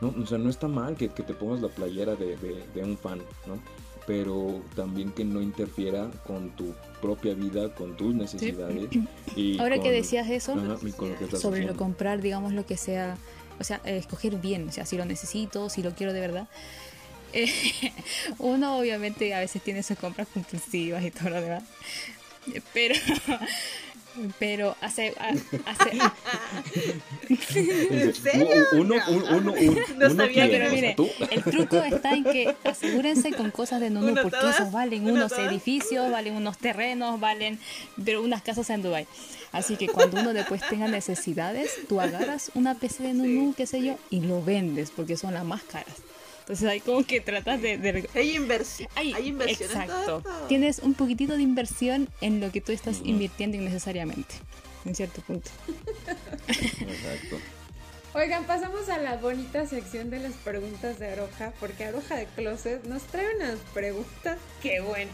¿no? 0.01 0.13
O 0.21 0.25
sea, 0.25 0.37
no 0.37 0.49
está 0.49 0.67
mal 0.67 0.95
que, 0.95 1.09
que 1.09 1.23
te 1.23 1.33
pongas 1.33 1.61
la 1.61 1.67
playera 1.69 2.15
de, 2.15 2.37
de- 2.37 2.63
de 2.75 2.83
un 2.83 2.95
fan, 2.97 3.19
¿no? 3.47 3.59
Pero 4.09 4.63
también 4.75 5.11
que 5.11 5.23
no 5.23 5.39
interfiera 5.39 6.09
con 6.25 6.49
tu 6.55 6.73
propia 6.99 7.35
vida, 7.35 7.75
con 7.75 7.95
tus 7.95 8.15
necesidades. 8.15 8.89
Y 9.35 9.59
Ahora 9.59 9.79
que 9.79 9.91
decías 9.91 10.27
eso, 10.31 10.53
Ajá, 10.53 10.77
y 10.81 10.91
con 10.93 11.11
lo 11.11 11.15
que 11.15 11.25
estás 11.25 11.39
sobre 11.39 11.63
lo 11.63 11.77
comprar, 11.77 12.19
digamos, 12.19 12.53
lo 12.53 12.65
que 12.65 12.75
sea, 12.75 13.19
o 13.59 13.63
sea, 13.63 13.81
eh, 13.85 13.97
escoger 13.97 14.37
bien, 14.37 14.67
o 14.67 14.71
sea, 14.71 14.87
si 14.87 14.97
lo 14.97 15.05
necesito, 15.05 15.69
si 15.69 15.83
lo 15.83 15.93
quiero 15.93 16.11
de 16.11 16.21
verdad. 16.21 16.47
Eh, 17.33 17.53
uno 18.39 18.79
obviamente 18.79 19.35
a 19.35 19.41
veces 19.41 19.61
tiene 19.61 19.83
sus 19.83 19.99
compras 19.99 20.27
compulsivas 20.33 21.05
y 21.05 21.11
todo 21.11 21.29
lo 21.29 21.41
demás, 21.41 21.63
pero 22.73 22.95
pero 24.39 24.75
hace, 24.81 25.13
ha- 25.19 25.33
hace 25.69 25.91
serio? 28.21 28.47
Uno, 28.73 28.95
un- 29.07 29.23
uno, 29.23 29.53
un- 29.53 29.75
No 29.97 30.07
uno 30.07 30.15
sabía 30.15 30.45
que 30.49 30.57
pero 30.57 30.71
mire, 30.71 30.93
tú. 30.95 31.07
el 31.31 31.43
truco 31.43 31.77
está 31.77 32.13
en 32.13 32.23
que 32.23 32.55
asegúrense 32.63 33.31
con 33.33 33.51
cosas 33.51 33.79
de 33.81 33.89
Nunu, 33.89 34.11
Uno 34.11 34.21
porque 34.23 34.37
todas, 34.39 34.55
esos 34.59 34.71
valen 34.71 35.03
uno 35.03 35.13
unos 35.13 35.31
todas. 35.31 35.47
edificios, 35.51 36.11
valen 36.11 36.35
unos 36.35 36.57
terrenos, 36.57 37.19
valen 37.19 37.59
pero 38.03 38.21
unas 38.21 38.41
casas 38.41 38.69
en 38.69 38.81
Dubai. 38.81 39.07
Así 39.51 39.77
que 39.77 39.87
cuando 39.87 40.19
uno 40.21 40.33
después 40.33 40.61
tenga 40.69 40.87
necesidades, 40.87 41.71
tú 41.87 41.99
agarras 42.01 42.51
una 42.53 42.75
PC 42.75 43.03
de 43.03 43.13
Nunu, 43.13 43.53
qué 43.55 43.65
sé 43.65 43.81
yo, 43.81 43.97
y 44.09 44.21
lo 44.21 44.43
vendes, 44.43 44.91
porque 44.91 45.17
son 45.17 45.33
las 45.33 45.43
más 45.43 45.63
caras. 45.63 45.95
Entonces 46.49 46.67
ahí 46.67 46.79
como 46.79 47.03
que 47.05 47.21
tratas 47.21 47.61
de... 47.61 47.77
de- 47.77 48.09
Hay 48.15 48.35
inversión. 48.35 48.89
Ay, 48.95 49.13
Hay 49.13 49.27
inversión. 49.27 49.69
en 49.71 49.87
todo 49.87 50.17
exacto. 50.19 50.47
Tienes 50.47 50.79
un 50.79 50.95
poquitito 50.95 51.35
de 51.37 51.43
inversión 51.43 52.09
en 52.21 52.39
lo 52.41 52.51
que 52.51 52.59
tú 52.59 52.71
estás 52.71 53.01
invirtiendo 53.03 53.55
innecesariamente, 53.55 54.33
en 54.83 54.95
cierto 54.95 55.21
punto. 55.21 55.51
Exacto. 56.47 57.37
Oigan, 58.15 58.45
pasamos 58.45 58.89
a 58.89 58.97
la 58.97 59.17
bonita 59.17 59.67
sección 59.67 60.09
de 60.09 60.19
las 60.19 60.33
preguntas 60.33 60.97
de 60.97 61.09
Aroja, 61.11 61.53
porque 61.59 61.85
Aroja 61.85 62.15
de 62.15 62.25
Closet 62.25 62.83
nos 62.85 63.03
trae 63.03 63.27
unas 63.35 63.59
preguntas 63.73 64.39
que 64.63 64.79
bueno. 64.81 65.11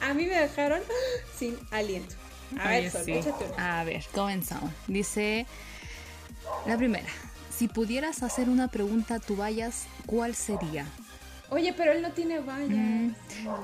A 0.00 0.14
mí 0.14 0.24
me 0.24 0.38
dejaron 0.40 0.80
sin 1.38 1.58
aliento. 1.70 2.14
A 2.58 2.70
ver, 2.70 2.90
Sol, 2.90 3.02
sí. 3.04 3.12
échate 3.12 3.44
una. 3.44 3.80
A 3.80 3.84
ver, 3.84 4.04
comenzamos. 4.14 4.70
Dice 4.86 5.44
la 6.66 6.78
primera. 6.78 7.08
Si 7.56 7.68
pudieras 7.68 8.22
hacer 8.22 8.50
una 8.50 8.68
pregunta 8.68 9.14
a 9.14 9.18
tu 9.18 9.34
Vallas, 9.36 9.86
¿cuál 10.04 10.34
sería? 10.34 10.84
Oye, 11.48 11.72
pero 11.72 11.92
él 11.92 12.02
no 12.02 12.12
tiene 12.12 12.40
vallas. 12.40 12.68
Mm, 12.70 13.14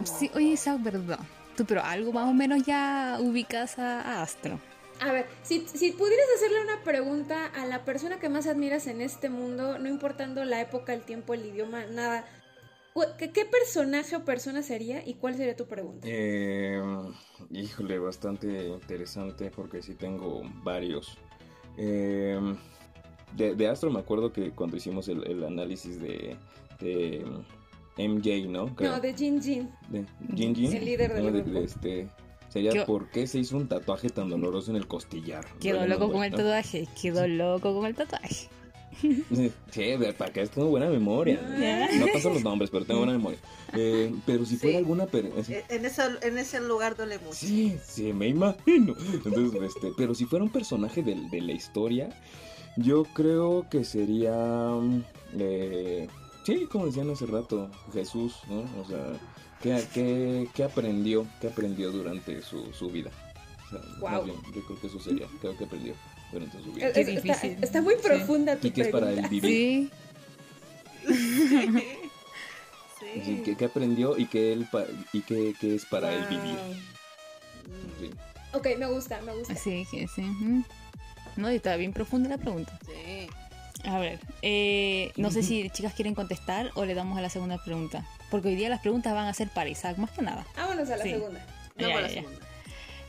Sí, 0.05 0.31
oye, 0.35 0.55
esa 0.55 0.77
es 0.77 0.83
verdad. 0.83 1.19
Tú, 1.57 1.67
pero 1.67 1.83
algo 1.83 2.13
más 2.13 2.27
o 2.29 2.33
menos 2.33 2.65
ya 2.65 3.19
ubicas 3.21 3.79
a, 3.79 4.01
a 4.01 4.23
Astro. 4.23 4.59
A 5.01 5.13
ver, 5.13 5.27
si, 5.43 5.67
si 5.67 5.93
pudieras 5.93 6.27
hacerle 6.37 6.63
una 6.63 6.83
pregunta 6.85 7.47
a 7.47 7.67
la 7.67 7.85
persona 7.85 8.19
que 8.19 8.29
más 8.29 8.47
admiras 8.47 8.87
en 8.87 9.01
este 9.01 9.29
mundo, 9.29 9.79
no 9.79 9.89
importando 9.89 10.45
la 10.45 10.61
época, 10.61 10.95
el 10.95 11.03
tiempo, 11.03 11.35
el 11.35 11.45
idioma, 11.45 11.85
nada, 11.87 12.25
¿qué, 13.19 13.31
qué 13.33 13.45
personaje 13.45 14.17
o 14.17 14.25
persona 14.25 14.63
sería 14.63 15.07
y 15.07 15.15
cuál 15.15 15.37
sería 15.37 15.57
tu 15.57 15.67
pregunta? 15.67 16.07
Eh, 16.09 16.81
híjole, 17.51 17.99
bastante 17.99 18.69
interesante 18.69 19.51
porque 19.51 19.83
sí 19.83 19.95
tengo 19.97 20.43
varios. 20.63 21.19
Eh, 21.77 22.39
de, 23.37 23.55
de 23.55 23.69
Astro 23.69 23.91
me 23.91 24.01
acuerdo 24.01 24.33
que 24.33 24.51
cuando 24.51 24.77
hicimos 24.77 25.09
el, 25.09 25.27
el 25.27 25.45
análisis 25.45 26.01
de, 26.01 26.37
de 26.81 27.25
MJ, 27.99 28.49
¿no? 28.49 28.75
Creo. 28.75 28.93
No, 28.93 29.01
de 29.01 29.15
Jin 29.15 29.43
Jin. 29.43 29.71
de 29.89 30.05
Jin 30.37 30.55
Jin. 30.55 30.73
El 30.75 30.85
líder 30.85 31.15
del 31.15 31.25
No, 31.25 31.31
de- 31.33 31.43
grupo. 31.43 31.59
de 31.59 31.65
este, 31.65 32.09
sería 32.49 32.71
¿Qué- 32.73 32.81
por 32.83 33.11
qué 33.11 33.27
se 33.27 33.39
hizo 33.39 33.57
un 33.57 33.69
tatuaje 33.69 34.09
tan 34.11 34.29
doloroso 34.31 34.71
en 34.71 34.77
el 34.77 34.87
costillar. 34.87 35.45
Quedó 35.61 35.87
loco 35.87 36.11
con 36.13 36.25
el 36.25 36.31
¿no? 36.33 36.37
tatuaje. 36.39 36.87
Quedó 37.01 37.27
loco 37.27 37.75
con 37.75 37.87
el 37.87 37.95
tatuaje. 37.95 38.49
Sí, 39.01 39.81
de- 39.97 40.13
para 40.13 40.33
que 40.33 40.47
tengo 40.47 40.69
buena 40.69 40.89
memoria. 40.89 41.41
No 41.99 42.07
paso 42.13 42.29
los 42.31 42.43
nombres, 42.45 42.71
pero 42.71 42.85
tengo 42.85 43.01
buena 43.01 43.15
memoria. 43.15 43.39
Eh, 43.75 44.15
pero 44.27 44.45
si 44.45 44.57
fuera 44.57 44.73
Sí. 44.75 44.79
alguna... 44.85 45.07
En- 45.13 45.33
En 45.71 45.85
ese, 45.87 46.03
en 46.21 46.39
ese 46.39 46.61
lugar 46.61 46.95
duele 46.95 47.19
mucho. 47.19 47.33
Sí, 47.35 47.77
sí, 47.85 48.13
me 48.13 48.29
imagino. 48.29 48.95
Entonces, 49.25 49.63
este, 49.63 49.93
pero 49.97 50.15
si 50.15 50.27
fuera 50.27 50.45
un 50.45 50.51
personaje 50.53 51.03
de, 51.03 51.15
de 51.31 51.41
la 51.41 51.53
historia, 51.53 52.11
yo 52.77 53.05
creo 53.15 53.67
que 53.71 53.85
sería, 53.85 54.33
mm, 54.35 55.03
eh, 55.39 56.09
sí, 56.45 56.67
como 56.71 56.87
decían 56.87 57.11
hace 57.11 57.27
rato, 57.27 57.71
Jesús, 57.93 58.35
¿no? 58.49 58.61
O 58.81 58.85
sea, 58.87 59.05
¿qué, 59.61 59.85
qué, 59.93 60.49
qué 60.55 60.65
aprendió, 60.65 61.27
qué 61.41 61.49
aprendió 61.49 61.91
durante 61.93 62.41
su, 62.43 62.73
su 62.73 62.91
vida? 62.91 63.11
O 63.67 63.71
sea, 63.71 63.79
más 63.79 63.99
Guau. 64.01 64.25
bien, 64.25 64.37
yo 64.55 64.63
creo 64.65 64.81
que 64.81 64.87
eso 64.87 65.01
sería, 65.01 65.27
creo 65.41 65.57
que 65.57 65.65
aprendió 65.65 65.95
durante 66.33 66.63
su 66.63 66.73
vida. 66.73 66.89
Es- 66.89 67.09
está, 67.09 67.47
está 67.47 67.83
muy 67.83 67.95
Sí. 67.95 68.01
profunda 68.03 68.57
tu 68.57 68.67
¿Y 68.69 68.71
qué 68.71 68.83
es 68.83 68.89
para 68.89 69.11
él 69.13 69.27
vivir? 69.29 69.51
Sí, 69.51 69.91
Sí. 73.01 73.21
Sí, 73.25 73.43
¿qué, 73.45 73.57
qué 73.57 73.65
aprendió 73.67 74.17
y 74.17 74.27
qué, 74.27 74.53
él 74.53 74.67
pa- 74.71 74.87
y 75.13 75.21
qué, 75.23 75.55
qué 75.61 75.75
es 75.75 75.85
para 75.85 76.15
él 76.15 76.25
vivir? 76.31 76.59
Sí. 78.01 78.11
Ok, 78.55 78.69
me 78.79 78.87
gusta, 78.87 79.21
me 79.23 79.35
gusta. 79.35 79.55
sí, 79.57 79.85
que 79.91 80.07
sí. 80.09 80.23
ujú. 80.23 80.65
No, 81.37 81.51
y 81.51 81.57
está 81.57 81.77
bien 81.77 81.93
profunda 81.93 82.29
la 82.29 82.39
pregunta. 82.39 82.79
Sí. 82.87 83.29
A 83.89 83.99
ver, 83.99 84.21
eh, 84.43 85.11
no 85.17 85.31
sé 85.33 85.43
si 85.43 85.69
chicas 85.71 85.93
quieren 85.95 86.15
contestar 86.15 86.71
o 86.75 86.85
le 86.85 86.95
damos 86.95 87.19
a 87.19 87.21
la 87.21 87.31
segunda 87.31 87.59
pregunta. 87.65 88.05
Porque 88.31 88.49
hoy 88.49 88.55
día 88.57 88.69
las 88.69 88.81
preguntas 88.81 89.13
van 89.13 89.27
a 89.27 89.35
ser 89.35 89.49
para 89.49 89.69
Isaac, 89.71 89.99
más 89.99 90.11
que 90.13 90.23
nada. 90.23 90.47
Vámonos 90.57 90.89
a 90.91 90.97
la 90.97 91.03
Sí. 91.05 91.11
segunda. 91.11 91.45
No, 91.77 91.89
Ya, 91.89 91.95
para 91.95 92.01
la 92.03 92.09
ya, 92.09 92.15
ya. 92.15 92.21
segunda. 92.23 92.47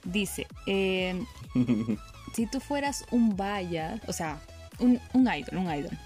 Dice, 0.05 0.47
eh, 0.65 1.23
si 2.35 2.45
tú 2.47 2.59
fueras 2.59 3.05
un 3.11 3.37
vaya, 3.37 4.01
o 4.07 4.13
sea, 4.13 4.39
un, 4.79 4.99
un 5.13 5.31
idol, 5.33 5.57
un 5.57 5.71
idol, 5.73 5.97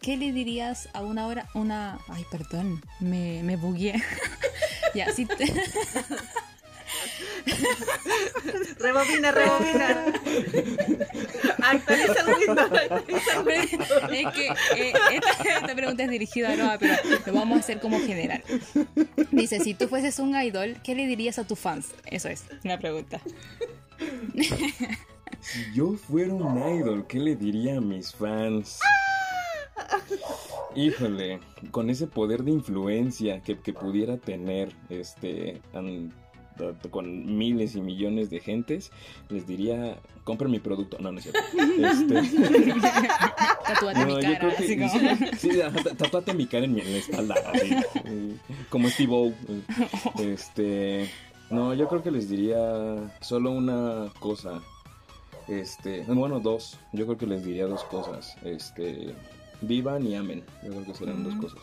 ¿qué 0.00 0.16
le 0.16 0.32
dirías 0.32 0.88
a 0.94 1.02
una 1.02 1.26
hora, 1.26 1.46
una... 1.54 1.98
Ay, 2.08 2.24
perdón, 2.30 2.82
me, 3.00 3.42
me 3.42 3.56
bugué. 3.56 4.00
ya, 4.94 5.12
si 5.12 5.26
te- 5.26 5.44
Rebobina, 8.78 9.32
rebobina. 9.32 10.04
Actualiza 11.62 12.20
el 12.20 12.34
Windows. 12.34 12.72
actualiza 12.72 13.32
el 13.32 13.46
Windows. 13.46 13.90
es 14.12 14.32
que 14.34 14.46
eh, 14.76 14.92
esta, 15.12 15.42
esta 15.58 15.74
pregunta 15.74 16.04
es 16.04 16.10
dirigida 16.10 16.52
a 16.52 16.56
Noah, 16.56 16.78
pero 16.78 16.94
lo 17.26 17.32
vamos 17.32 17.56
a 17.56 17.60
hacer 17.60 17.80
como 17.80 17.98
general. 18.00 18.42
Dice, 19.32 19.60
si 19.60 19.74
tú 19.74 19.88
fueses 19.88 20.18
un 20.18 20.34
idol, 20.40 20.76
¿qué 20.82 20.94
le 20.94 21.06
dirías 21.06 21.38
a 21.38 21.44
tus 21.46 21.58
fans? 21.58 21.92
Eso 22.06 22.28
es 22.28 22.44
la 22.62 22.78
pregunta. 22.78 23.20
Si 25.40 25.72
yo 25.74 25.94
fuera 25.94 26.32
un 26.34 26.58
idol, 26.78 27.06
¿qué 27.06 27.18
le 27.18 27.36
diría 27.36 27.78
a 27.78 27.80
mis 27.80 28.12
fans? 28.14 28.78
Híjole, 30.74 31.40
con 31.70 31.90
ese 31.90 32.06
poder 32.06 32.42
de 32.42 32.50
influencia 32.52 33.40
que, 33.42 33.58
que 33.58 33.72
pudiera 33.72 34.16
tener, 34.16 34.72
este, 34.88 35.60
an- 35.72 36.12
con 36.90 37.36
miles 37.38 37.74
y 37.76 37.80
millones 37.80 38.30
de 38.30 38.40
gentes, 38.40 38.90
les 39.28 39.46
diría, 39.46 39.98
compren 40.24 40.50
mi 40.50 40.58
producto. 40.58 40.98
No, 41.00 41.12
no 41.12 41.18
es 41.18 41.24
cierto. 41.24 41.40
Este, 41.78 42.74
Tatúate 43.66 44.04
mi 44.06 44.12
no, 44.12 44.20
yo 44.20 44.22
cara, 44.22 44.38
creo 44.38 44.56
que 44.56 44.64
así 44.64 44.76
como... 44.78 45.30
sí, 45.38 45.50
tatúate 45.96 46.34
mi 46.34 46.46
cara 46.46 46.64
en, 46.64 46.74
mi, 46.74 46.80
en 46.80 46.92
la 46.92 46.98
espalda, 46.98 47.34
así, 47.52 47.70
eh, 48.04 48.36
como 48.70 48.88
Steve 48.88 49.12
O. 49.12 49.26
eh, 49.28 50.32
Este, 50.34 51.10
no, 51.50 51.74
yo 51.74 51.88
creo 51.88 52.02
que 52.02 52.10
les 52.10 52.28
diría 52.28 52.58
solo 53.20 53.50
una 53.52 54.10
cosa. 54.20 54.60
Este, 55.46 56.02
bueno, 56.02 56.40
dos. 56.40 56.78
Yo 56.92 57.06
creo 57.06 57.16
que 57.18 57.26
les 57.26 57.44
diría 57.44 57.66
dos 57.66 57.84
cosas. 57.84 58.36
Este, 58.42 59.14
vivan 59.62 60.06
y 60.06 60.14
amen. 60.14 60.44
Yo 60.62 60.70
creo 60.70 60.84
que 60.84 60.94
serán 60.94 61.24
dos 61.24 61.34
cosas. 61.36 61.60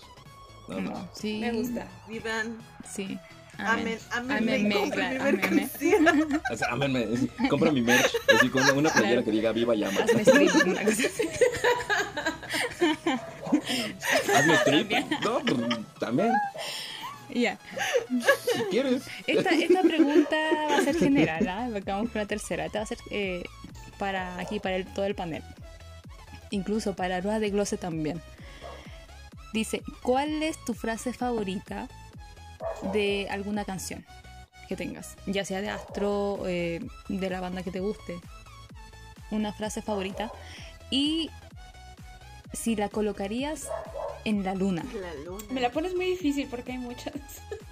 Nada 0.68 0.82
más. 0.82 1.08
Sí, 1.14 1.38
Me 1.40 1.52
gusta. 1.52 1.88
Vivan. 2.08 2.58
Sí. 2.88 3.18
Primer 3.58 4.00
ámenme. 4.12 4.92
canción. 5.40 6.42
O 6.52 6.58
sea, 6.58 6.68
ámenme, 6.72 7.04
es- 7.14 7.50
compra 7.50 7.72
mi 7.72 7.82
merch, 7.82 8.12
así 8.38 8.50
con 8.50 8.62
una, 8.64 8.74
una 8.74 8.90
playera 8.92 9.24
que 9.24 9.32
diga 9.32 9.52
viva 9.52 9.76
y 9.76 9.84
ama. 9.84 10.02
Hazme 10.04 10.22
strip, 10.22 10.56
una 10.68 10.84
cosa 10.84 11.04
así. 11.08 11.30
Hazme 14.36 14.58
trip. 14.66 14.92
No, 15.24 15.40
pues, 15.40 15.80
también, 16.00 16.32
Ya. 17.34 17.58
si 18.54 18.64
quieres. 18.72 19.04
Esta, 19.28 19.50
esta 19.52 19.82
pregunta 19.82 20.36
va 20.70 20.78
a 20.78 20.82
ser 20.82 20.98
general, 20.98 21.48
¿ah? 21.48 21.68
Porque 21.72 21.92
vamos 21.92 22.12
con 22.12 22.22
la 22.22 22.28
tercera. 22.28 22.66
Esta 22.66 22.80
va 22.80 22.84
a 22.84 22.88
ser 22.88 22.98
eh, 23.12 23.44
para 23.98 24.38
aquí, 24.40 24.60
para 24.60 24.76
el, 24.76 24.86
todo 24.86 25.06
el 25.06 25.16
panel. 25.16 25.44
Incluso 26.52 26.96
para 26.96 27.22
Rueda 27.22 27.40
de 27.40 27.50
Glose 27.50 27.78
también. 27.78 28.22
Dice, 29.54 29.82
¿cuál 30.02 30.44
es 30.44 30.58
tu 30.66 30.74
frase 30.74 31.14
favorita 31.14 31.88
de 32.94 33.28
alguna 33.30 33.66
canción 33.66 34.06
que 34.68 34.76
tengas? 34.76 35.16
Ya 35.28 35.46
sea 35.46 35.62
de 35.62 35.70
Astro, 35.70 36.40
eh, 36.48 36.86
de 37.08 37.30
la 37.30 37.40
banda 37.40 37.64
que 37.64 37.72
te 37.72 37.80
guste. 37.80 38.20
Una 39.32 39.54
frase 39.54 39.82
favorita. 39.82 40.32
Y 40.90 41.30
si 42.54 42.76
la 42.76 42.90
colocarías 42.90 43.68
en 44.24 44.44
la 44.44 44.56
luna. 44.56 44.84
La 45.02 45.14
luna. 45.24 45.46
Me 45.52 45.62
la 45.62 45.72
pones 45.72 45.96
muy 45.96 46.06
difícil 46.06 46.48
porque 46.50 46.74
hay 46.74 46.78
muchas. 46.78 47.14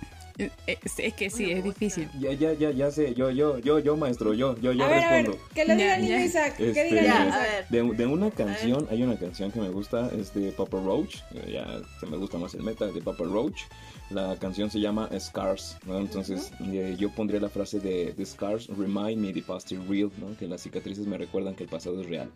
Es, 0.68 1.00
es 1.00 1.14
que 1.14 1.30
sí, 1.30 1.52
es 1.52 1.64
difícil. 1.64 2.10
Ya, 2.20 2.32
ya, 2.34 2.54
ya, 2.54 2.72
ya 2.72 2.92
sé, 2.92 3.14
yo, 3.14 3.30
yo, 3.32 3.60
yo, 3.60 3.80
yo, 3.80 3.98
maestro, 3.98 4.34
yo, 4.34 4.56
yo, 4.60 4.72
yo 4.74 4.84
a 4.84 4.88
ver, 4.88 5.04
a 5.04 5.12
ver, 5.12 5.26
respondo. 5.26 5.48
que 5.54 5.66
lo 5.66 5.74
diga 5.76 5.86
Ya, 5.88 5.96
el 5.96 6.02
niño 6.04 6.16
ya. 6.18 6.26
Isaac. 6.26 6.58
Que 6.58 6.68
Este, 6.70 6.84
diga 6.86 7.02
Ya, 7.04 7.34
a 7.36 7.40
ver. 7.40 7.68
De, 7.70 7.96
de 7.96 8.06
una 8.08 8.32
canción, 8.32 8.88
hay 8.92 9.04
una 9.04 9.18
canción 9.18 9.52
que 9.52 9.60
me 9.60 9.70
gusta, 9.70 10.10
es 10.18 10.34
de 10.34 10.52
Papa 10.52 10.80
Roach, 10.84 11.18
eh, 11.34 11.52
ya 11.54 11.82
se 12.00 12.06
me 12.06 12.18
gusta 12.18 12.38
más 12.38 12.54
el 12.54 12.64
metal 12.64 12.94
de 12.94 13.02
Papa 13.02 13.24
Roach. 13.24 13.62
La 14.10 14.36
canción 14.38 14.70
se 14.70 14.80
llama 14.80 15.10
Scars, 15.20 15.78
¿no? 15.88 15.98
Entonces 15.98 16.52
eh, 16.62 16.96
yo 17.00 17.10
pondría 17.10 17.40
la 17.40 17.50
frase 17.50 17.80
de, 17.80 18.14
de 18.14 18.26
Scars, 18.26 18.68
remind 18.68 19.18
me 19.18 19.34
the 19.34 19.42
past 19.42 19.72
is 19.72 19.80
real, 19.88 20.12
¿no? 20.20 20.38
Que 20.38 20.48
las 20.48 20.62
cicatrices 20.62 21.08
me 21.08 21.18
recuerdan 21.18 21.56
que 21.56 21.64
el 21.64 21.70
pasado 21.70 22.00
es 22.02 22.08
real. 22.08 22.30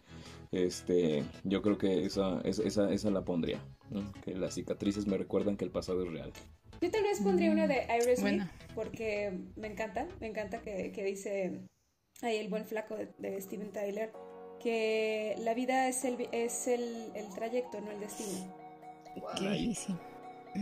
Este, 0.52 1.24
yo 1.44 1.62
creo 1.62 1.78
que 1.78 2.06
esa, 2.06 2.40
esa, 2.46 2.64
esa, 2.64 2.92
esa 2.92 3.12
la 3.12 3.22
pondría, 3.22 3.60
¿no? 3.92 4.02
Que 4.24 4.34
las 4.34 4.54
cicatrices 4.56 5.06
me 5.06 5.18
recuerdan 5.18 5.58
que 5.58 5.66
el 5.66 5.72
pasado 5.72 6.04
es 6.04 6.12
real. 6.12 6.32
Yo 6.82 6.92
tal 6.92 7.04
vez 7.04 7.20
pondría 7.22 7.52
una 7.52 7.68
de 7.68 7.88
Iris 8.02 8.22
Buena. 8.22 8.52
porque 8.76 9.34
me 9.56 9.68
encanta, 9.68 10.08
me 10.20 10.28
encanta 10.28 10.62
que, 10.62 10.92
que 10.92 11.04
dice 11.04 11.60
ahí 12.22 12.38
el 12.38 12.50
buen 12.50 12.66
flaco 12.66 12.96
de, 12.96 13.10
de 13.18 13.42
Steven 13.42 13.72
Tyler 13.72 14.12
que 14.60 15.36
la 15.40 15.54
vida 15.54 15.88
es 15.88 16.04
el 16.04 16.28
es 16.32 16.68
el, 16.68 17.12
el 17.16 17.30
trayecto, 17.34 17.80
no 17.82 17.92
el 17.92 18.00
destino. 18.00 18.54
Qué. 19.38 19.76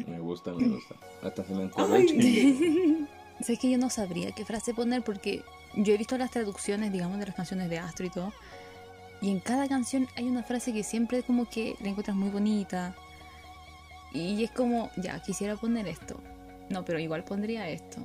Me 0.08 0.20
gusta, 0.20 0.54
me 0.54 0.68
gusta. 0.68 0.96
Hasta 1.22 1.44
se 1.44 1.54
me 1.54 1.64
encourage. 1.64 3.08
Sé 3.42 3.58
que 3.58 3.70
yo 3.70 3.78
no 3.78 3.90
sabría 3.90 4.32
qué 4.32 4.46
frase 4.46 4.74
poner 4.74 5.04
porque 5.04 5.44
yo 5.76 5.94
he 5.94 5.98
visto 5.98 6.18
las 6.18 6.32
traducciones, 6.32 6.92
digamos, 6.92 7.20
de 7.20 7.26
las 7.28 7.36
canciones 7.36 7.70
de 7.70 7.80
Astro 7.80 8.06
y 8.06 8.10
todo. 8.10 8.34
Y 9.22 9.30
en 9.30 9.40
cada 9.40 9.68
canción 9.68 10.08
hay 10.16 10.26
una 10.26 10.44
frase 10.44 10.74
que 10.74 10.84
siempre 10.84 11.24
como 11.24 11.50
que 11.50 11.76
la 11.82 11.90
encuentras 11.90 12.16
muy 12.16 12.30
bonita. 12.30 12.96
Y 14.16 14.44
es 14.44 14.52
como, 14.52 14.90
ya, 14.96 15.22
quisiera 15.22 15.56
poner 15.56 15.88
esto. 15.88 16.20
No, 16.70 16.84
pero 16.86 17.00
igual 17.00 17.24
pondría 17.24 17.70
esto. 17.70 17.98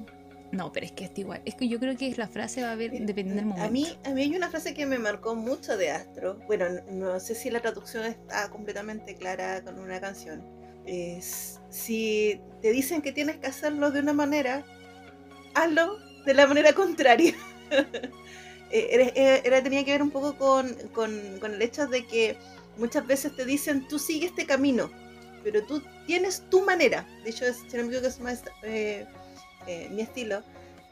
No, 0.52 0.72
pero 0.72 0.84
es 0.84 0.92
que 0.92 1.04
esto 1.04 1.20
igual. 1.20 1.40
Es 1.44 1.54
que 1.54 1.68
yo 1.68 1.78
creo 1.78 1.96
que 1.96 2.12
la 2.16 2.26
frase 2.26 2.62
va 2.62 2.70
a 2.70 2.72
haber 2.72 2.90
dependiendo 2.90 3.36
del 3.36 3.44
momento. 3.46 3.66
A 3.68 3.70
mí, 3.70 3.86
a 4.04 4.10
mí 4.10 4.22
hay 4.22 4.34
una 4.34 4.50
frase 4.50 4.74
que 4.74 4.84
me 4.84 4.98
marcó 4.98 5.36
mucho 5.36 5.76
de 5.76 5.90
Astro. 5.92 6.38
Bueno, 6.48 6.66
no, 6.90 7.12
no 7.12 7.20
sé 7.20 7.34
si 7.36 7.50
la 7.50 7.60
traducción 7.60 8.04
está 8.04 8.50
completamente 8.50 9.14
clara 9.14 9.62
con 9.62 9.78
una 9.78 10.00
canción. 10.00 10.42
Es, 10.86 11.60
si 11.70 12.40
te 12.62 12.72
dicen 12.72 13.00
que 13.00 13.12
tienes 13.12 13.36
que 13.36 13.46
hacerlo 13.46 13.92
de 13.92 14.00
una 14.00 14.12
manera, 14.12 14.64
hazlo 15.54 15.96
de 16.26 16.34
la 16.34 16.46
manera 16.46 16.72
contraria. 16.72 17.34
Eh, 18.72 18.88
era, 18.92 19.08
era- 19.16 19.36
era- 19.38 19.62
tenía 19.64 19.84
que 19.84 19.90
ver 19.90 20.00
un 20.00 20.12
poco 20.12 20.36
con, 20.36 20.72
con- 20.92 21.38
con 21.40 21.54
el 21.54 21.60
hecho 21.60 21.88
de 21.88 22.06
que 22.06 22.36
muchas 22.78 23.04
veces 23.04 23.34
te 23.34 23.44
dicen, 23.44 23.88
tú 23.88 23.98
sigue 23.98 24.26
este 24.26 24.46
camino, 24.46 24.92
pero 25.42 25.64
tú 25.64 25.82
tienes 26.06 26.42
tu 26.50 26.62
manera. 26.62 27.06
De 27.24 27.30
hecho, 27.30 27.46
es, 27.46 27.58
si 27.68 27.76
no 27.76 27.82
me 27.84 27.88
equivoco, 27.88 28.08
es 28.08 28.20
más, 28.20 28.42
eh, 28.62 29.06
eh, 29.66 29.88
mi 29.90 30.02
estilo. 30.02 30.42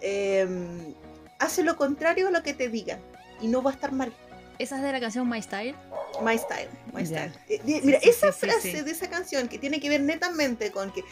eh, 0.00 0.94
hace 1.38 1.62
lo 1.62 1.76
contrario 1.76 2.28
a 2.28 2.30
lo 2.30 2.42
que 2.42 2.52
te 2.52 2.68
digan 2.68 3.00
y 3.40 3.46
no 3.48 3.62
va 3.62 3.70
a 3.70 3.74
estar 3.74 3.92
mal. 3.92 4.12
Esa 4.58 4.76
es 4.76 4.82
de 4.82 4.90
la 4.90 5.00
canción 5.00 5.28
My 5.28 5.40
Style. 5.40 5.76
My 6.20 6.36
style, 6.36 6.68
my 6.92 7.06
style. 7.06 7.32
Eh, 7.48 7.60
mira, 7.84 8.00
sí, 8.00 8.08
esa 8.08 8.32
sí, 8.32 8.38
sí, 8.40 8.46
frase 8.46 8.72
sí. 8.72 8.80
de 8.80 8.90
esa 8.90 9.08
canción 9.08 9.46
que 9.46 9.58
tiene 9.58 9.78
que 9.78 9.88
ver 9.88 10.00
netamente 10.00 10.72
con 10.72 10.90
que 10.90 11.04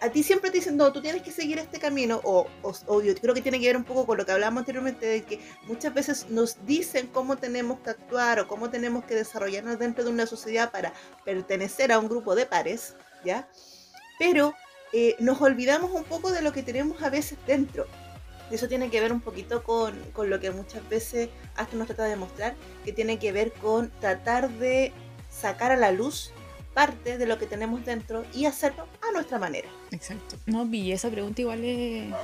a 0.00 0.10
ti 0.10 0.22
siempre 0.22 0.50
te 0.50 0.58
dicen, 0.58 0.76
no, 0.76 0.92
tú 0.92 1.02
tienes 1.02 1.22
que 1.22 1.32
seguir 1.32 1.58
este 1.58 1.80
camino, 1.80 2.20
o, 2.22 2.46
o, 2.62 3.00
creo 3.20 3.34
que 3.34 3.42
tiene 3.42 3.58
que 3.58 3.66
ver 3.66 3.76
un 3.76 3.84
poco 3.84 4.06
con 4.06 4.16
lo 4.16 4.24
que 4.24 4.32
hablábamos 4.32 4.60
anteriormente, 4.60 5.06
de 5.06 5.22
que 5.24 5.40
muchas 5.64 5.92
veces 5.92 6.26
nos 6.30 6.64
dicen 6.66 7.08
cómo 7.08 7.36
tenemos 7.36 7.80
que 7.80 7.90
actuar 7.90 8.38
o 8.38 8.46
cómo 8.46 8.70
tenemos 8.70 9.04
que 9.04 9.14
desarrollarnos 9.14 9.78
dentro 9.78 10.04
de 10.04 10.10
una 10.10 10.26
sociedad 10.26 10.70
para 10.70 10.92
pertenecer 11.24 11.90
a 11.90 11.98
un 11.98 12.08
grupo 12.08 12.36
de 12.36 12.46
pares, 12.46 12.94
¿ya? 13.24 13.48
Pero 14.20 14.54
eh, 14.92 15.16
nos 15.18 15.40
olvidamos 15.42 15.90
un 15.90 16.04
poco 16.04 16.30
de 16.30 16.42
lo 16.42 16.52
que 16.52 16.62
tenemos 16.62 17.02
a 17.02 17.10
veces 17.10 17.38
dentro. 17.46 17.86
Eso 18.52 18.68
tiene 18.68 18.90
que 18.90 19.00
ver 19.00 19.12
un 19.12 19.20
poquito 19.20 19.62
con, 19.62 19.98
con 20.12 20.30
lo 20.30 20.40
que 20.40 20.50
muchas 20.50 20.88
veces 20.88 21.28
hasta 21.56 21.76
nos 21.76 21.88
trata 21.88 22.04
de 22.04 22.16
mostrar, 22.16 22.54
que 22.84 22.92
tiene 22.92 23.18
que 23.18 23.32
ver 23.32 23.52
con 23.52 23.90
tratar 24.00 24.48
de 24.48 24.92
sacar 25.28 25.72
a 25.72 25.76
la 25.76 25.90
luz 25.90 26.32
parte 26.78 27.18
de 27.18 27.26
lo 27.26 27.38
que 27.38 27.46
tenemos 27.46 27.84
dentro 27.84 28.24
y 28.32 28.46
hacerlo 28.46 28.86
a 29.02 29.10
nuestra 29.12 29.36
manera. 29.36 29.68
Exacto. 29.90 30.36
No, 30.46 30.64
y 30.72 30.92
esa 30.92 31.10
pregunta 31.10 31.40
igual 31.40 31.64
es, 31.64 32.14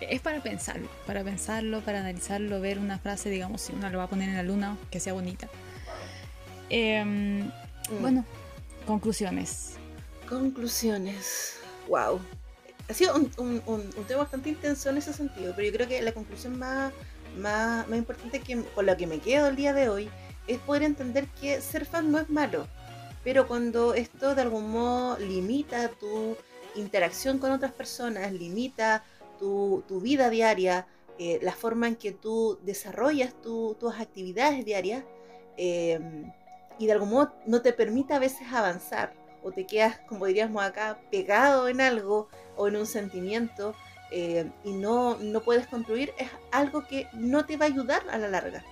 es 0.00 0.20
para 0.22 0.42
pensarlo, 0.42 0.88
para 1.06 1.22
pensarlo, 1.22 1.82
para 1.82 2.00
analizarlo, 2.00 2.58
ver 2.62 2.78
una 2.78 2.98
frase, 2.98 3.28
digamos, 3.28 3.60
si 3.60 3.74
uno 3.74 3.90
lo 3.90 3.98
va 3.98 4.04
a 4.04 4.08
poner 4.08 4.30
en 4.30 4.36
la 4.36 4.42
luna, 4.42 4.78
que 4.90 4.98
sea 4.98 5.12
bonita. 5.12 5.48
Em, 6.70 7.50
Mm. 7.88 8.00
Bueno, 8.00 8.24
conclusiones. 8.86 9.74
Conclusiones. 10.28 11.58
Wow. 11.86 12.18
Ha 12.88 12.94
sido 12.94 13.14
un, 13.14 13.30
un- 13.36 13.62
un- 13.66 13.90
un 13.96 14.04
tema 14.06 14.22
bastante 14.22 14.48
intenso 14.48 14.88
en 14.90 14.96
ese 14.96 15.12
sentido, 15.12 15.52
pero 15.54 15.68
yo 15.68 15.72
creo 15.74 15.86
que 15.88 16.00
la 16.02 16.12
conclusión 16.12 16.58
más, 16.58 16.92
más, 17.38 17.86
más 17.88 17.98
importante 17.98 18.40
que, 18.40 18.60
con 18.74 18.86
la 18.86 18.96
que 18.96 19.06
me 19.06 19.18
quedo 19.20 19.48
el 19.48 19.54
día 19.56 19.72
de 19.72 19.88
hoy 19.90 20.08
es 20.48 20.58
poder 20.60 20.82
entender 20.82 21.26
que 21.40 21.60
ser 21.60 21.84
fan 21.84 22.10
no 22.10 22.18
es 22.18 22.28
malo, 22.30 22.66
pero 23.26 23.48
cuando 23.48 23.92
esto 23.94 24.36
de 24.36 24.42
algún 24.42 24.70
modo 24.70 25.18
limita 25.18 25.88
tu 25.88 26.36
interacción 26.76 27.40
con 27.40 27.50
otras 27.50 27.72
personas, 27.72 28.30
limita 28.30 29.02
tu, 29.40 29.82
tu 29.88 30.00
vida 30.00 30.30
diaria, 30.30 30.86
eh, 31.18 31.40
la 31.42 31.50
forma 31.50 31.88
en 31.88 31.96
que 31.96 32.12
tú 32.12 32.56
desarrollas 32.62 33.34
tu- 33.42 33.74
tus 33.80 33.96
actividades 33.96 34.64
diarias, 34.64 35.02
eh, 35.56 35.98
y 36.78 36.86
de 36.86 36.92
algún 36.92 37.10
modo 37.10 37.32
no 37.46 37.62
te 37.62 37.72
permite 37.72 38.14
a 38.14 38.20
veces 38.20 38.46
avanzar 38.52 39.12
o 39.42 39.50
te 39.50 39.66
quedas, 39.66 39.98
como 40.06 40.26
diríamos 40.26 40.62
acá, 40.62 41.00
pegado 41.10 41.66
en 41.68 41.80
algo 41.80 42.28
o 42.56 42.68
en 42.68 42.76
un 42.76 42.86
sentimiento 42.86 43.74
eh, 44.12 44.48
y 44.62 44.70
no, 44.70 45.16
no 45.16 45.40
puedes 45.40 45.66
construir, 45.66 46.12
es 46.16 46.28
algo 46.52 46.86
que 46.86 47.08
no 47.12 47.44
te 47.44 47.56
va 47.56 47.64
a 47.64 47.70
ayudar 47.70 48.08
a 48.08 48.18
la 48.18 48.28
larga. 48.28 48.62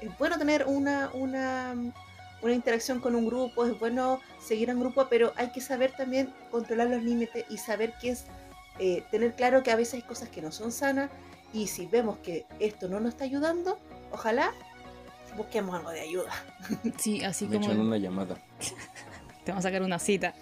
Es 0.00 0.16
bueno 0.18 0.38
tener 0.38 0.66
una, 0.68 1.10
una, 1.14 1.74
una 2.42 2.52
interacción 2.52 3.00
con 3.00 3.14
un 3.14 3.26
grupo, 3.26 3.64
es 3.64 3.78
bueno 3.78 4.20
seguir 4.40 4.70
a 4.70 4.74
un 4.74 4.80
grupo, 4.80 5.06
pero 5.08 5.32
hay 5.36 5.50
que 5.50 5.60
saber 5.60 5.92
también 5.92 6.32
controlar 6.50 6.88
los 6.88 7.02
límites 7.02 7.44
y 7.48 7.58
saber 7.58 7.94
qué 8.00 8.10
es, 8.10 8.26
eh, 8.78 9.02
tener 9.10 9.34
claro 9.34 9.62
que 9.62 9.70
a 9.70 9.76
veces 9.76 9.94
hay 9.94 10.02
cosas 10.02 10.28
que 10.28 10.40
no 10.40 10.52
son 10.52 10.70
sanas 10.70 11.10
y 11.52 11.66
si 11.66 11.86
vemos 11.86 12.18
que 12.18 12.46
esto 12.60 12.88
no 12.88 13.00
nos 13.00 13.10
está 13.10 13.24
ayudando, 13.24 13.78
ojalá 14.12 14.52
busquemos 15.36 15.74
algo 15.74 15.90
de 15.90 16.00
ayuda. 16.00 16.30
Sí, 16.98 17.24
así 17.24 17.46
Me 17.46 17.56
como 17.56 17.66
echan 17.66 17.80
una 17.80 17.98
llamada. 17.98 18.36
te 19.44 19.52
vamos 19.52 19.64
a 19.64 19.68
sacar 19.68 19.82
una 19.82 19.98
cita. 19.98 20.34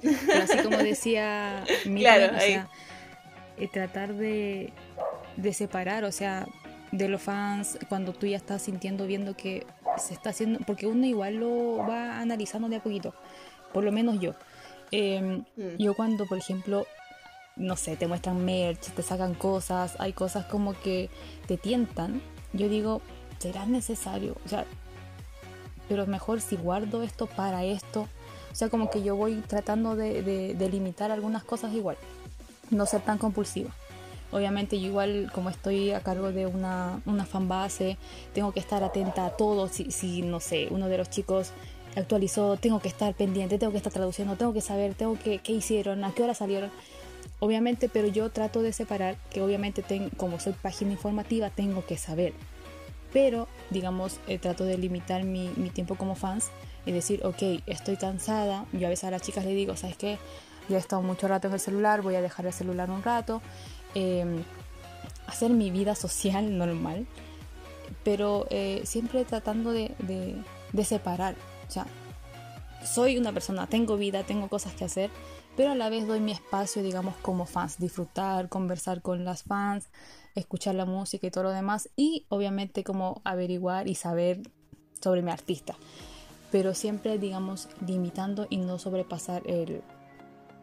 Pero 0.00 0.42
así 0.42 0.58
como 0.58 0.78
decía 0.78 1.64
Miriam, 1.84 2.14
Claro, 2.14 2.36
o 2.36 2.40
sea, 2.40 2.68
eh, 3.58 3.68
tratar 3.68 4.14
de, 4.14 4.72
de 5.36 5.52
separar, 5.52 6.04
o 6.04 6.12
sea, 6.12 6.46
de 6.90 7.08
los 7.08 7.22
fans 7.22 7.78
cuando 7.88 8.12
tú 8.12 8.26
ya 8.26 8.36
estás 8.36 8.62
sintiendo, 8.62 9.06
viendo 9.06 9.36
que 9.36 9.66
se 9.96 10.14
está 10.14 10.30
haciendo, 10.30 10.60
porque 10.66 10.86
uno 10.86 11.06
igual 11.06 11.36
lo 11.36 11.78
va 11.78 12.18
analizando 12.20 12.68
de 12.68 12.76
a 12.76 12.82
poquito, 12.82 13.14
por 13.72 13.84
lo 13.84 13.92
menos 13.92 14.20
yo. 14.20 14.34
Eh, 14.90 15.42
Mm. 15.56 15.76
yo 15.78 15.94
cuando, 15.94 16.26
por 16.26 16.38
ejemplo, 16.38 16.86
no 17.56 17.76
sé, 17.76 17.96
te 17.96 18.06
muestran 18.06 18.44
merch, 18.44 18.90
te 18.94 19.02
sacan 19.02 19.34
cosas, 19.34 19.94
hay 19.98 20.12
cosas 20.12 20.46
como 20.46 20.74
que 20.74 21.10
te 21.46 21.56
tientan, 21.56 22.20
yo 22.52 22.68
digo, 22.68 23.00
¿será 23.38 23.66
necesario? 23.66 24.36
O 24.44 24.48
sea, 24.48 24.64
pero 25.88 26.06
mejor 26.06 26.40
si 26.40 26.56
guardo 26.56 27.02
esto 27.02 27.26
para 27.26 27.64
esto. 27.64 28.08
O 28.50 28.54
sea, 28.54 28.68
como 28.68 28.90
que 28.90 29.02
yo 29.02 29.16
voy 29.16 29.36
tratando 29.46 29.96
de, 29.96 30.22
de- 30.22 30.54
de 30.54 30.68
limitar 30.68 31.10
algunas 31.10 31.42
cosas 31.42 31.72
igual, 31.74 31.96
no 32.70 32.84
ser 32.86 33.00
tan 33.02 33.18
compulsiva. 33.18 33.70
Obviamente 34.32 34.80
yo 34.80 34.86
igual 34.88 35.30
como 35.32 35.50
estoy 35.50 35.90
a 35.92 36.00
cargo 36.00 36.32
de 36.32 36.46
una, 36.46 37.00
una 37.06 37.24
fanbase, 37.26 37.98
tengo 38.34 38.52
que 38.52 38.60
estar 38.60 38.82
atenta 38.82 39.26
a 39.26 39.30
todo. 39.36 39.68
Si, 39.68 39.90
si, 39.92 40.22
no 40.22 40.40
sé, 40.40 40.68
uno 40.70 40.88
de 40.88 40.98
los 40.98 41.10
chicos 41.10 41.52
actualizó, 41.94 42.56
tengo 42.56 42.80
que 42.80 42.88
estar 42.88 43.14
pendiente, 43.14 43.58
tengo 43.58 43.70
que 43.72 43.76
estar 43.78 43.92
traduciendo, 43.92 44.36
tengo 44.36 44.52
que 44.54 44.62
saber, 44.62 44.94
tengo 44.94 45.18
que 45.18 45.38
qué 45.38 45.52
hicieron, 45.52 46.02
a 46.04 46.12
qué 46.12 46.22
hora 46.22 46.34
salieron. 46.34 46.70
Obviamente, 47.38 47.88
pero 47.88 48.08
yo 48.08 48.30
trato 48.30 48.62
de 48.62 48.72
separar 48.72 49.16
que 49.30 49.42
obviamente 49.42 49.82
ten- 49.82 50.10
como 50.10 50.40
soy 50.40 50.54
página 50.54 50.92
informativa, 50.92 51.50
tengo 51.50 51.84
que 51.84 51.98
saber. 51.98 52.32
Pero, 53.12 53.46
digamos, 53.70 54.18
eh, 54.26 54.38
trato 54.38 54.64
de 54.64 54.78
limitar 54.78 55.24
mi, 55.24 55.50
mi 55.56 55.68
tiempo 55.68 55.96
como 55.96 56.14
fans 56.14 56.50
y 56.86 56.92
decir, 56.92 57.20
ok, 57.24 57.42
estoy 57.66 57.96
cansada. 57.96 58.64
Yo 58.72 58.86
a 58.86 58.90
veces 58.90 59.04
a 59.04 59.10
las 59.10 59.22
chicas 59.22 59.44
le 59.44 59.54
digo, 59.54 59.76
¿sabes 59.76 59.96
qué? 59.96 60.18
Yo 60.68 60.76
he 60.76 60.78
estado 60.78 61.02
mucho 61.02 61.28
rato 61.28 61.48
en 61.48 61.54
el 61.54 61.60
celular, 61.60 62.00
voy 62.00 62.14
a 62.14 62.22
dejar 62.22 62.46
el 62.46 62.52
celular 62.52 62.90
un 62.90 63.02
rato. 63.02 63.42
Eh, 63.94 64.42
hacer 65.26 65.50
mi 65.50 65.70
vida 65.70 65.94
social 65.94 66.56
normal, 66.58 67.06
pero 68.04 68.46
eh, 68.50 68.82
siempre 68.84 69.24
tratando 69.24 69.72
de, 69.72 69.94
de- 70.00 70.36
de 70.72 70.84
separar. 70.84 71.34
O 71.68 71.70
sea, 71.70 71.86
soy 72.84 73.16
una 73.18 73.32
persona, 73.32 73.66
tengo 73.66 73.96
vida, 73.96 74.24
tengo 74.24 74.48
cosas 74.48 74.72
que 74.74 74.84
hacer, 74.84 75.10
pero 75.56 75.72
a 75.72 75.74
la 75.74 75.90
vez 75.90 76.06
doy 76.06 76.20
mi 76.20 76.32
espacio, 76.32 76.82
digamos, 76.82 77.14
como 77.22 77.44
fans, 77.46 77.78
disfrutar, 77.78 78.48
conversar 78.48 79.02
con 79.02 79.24
las 79.24 79.42
fans, 79.44 79.88
escuchar 80.34 80.74
la 80.74 80.86
música 80.86 81.26
y 81.26 81.30
todo 81.30 81.44
lo 81.44 81.50
demás, 81.50 81.90
y 81.94 82.24
obviamente 82.30 82.82
como 82.84 83.20
averiguar 83.24 83.86
y 83.86 83.94
saber 83.94 84.40
sobre 85.00 85.20
mi 85.22 85.30
artista, 85.30 85.74
pero 86.50 86.74
siempre, 86.74 87.18
digamos, 87.18 87.68
limitando 87.86 88.46
y 88.48 88.56
no 88.56 88.78
sobrepasar 88.78 89.42
el 89.46 89.82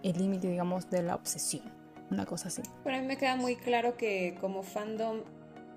límite, 0.03 0.49
digamos, 0.49 0.89
de 0.89 1.03
la 1.03 1.15
obsesión. 1.15 1.78
Una 2.11 2.25
cosa 2.25 2.47
así. 2.47 2.61
Para 2.83 2.99
mí 2.99 3.07
me 3.07 3.17
queda 3.17 3.35
muy 3.35 3.55
claro 3.55 3.97
que 3.97 4.37
como 4.41 4.63
fandom 4.63 5.21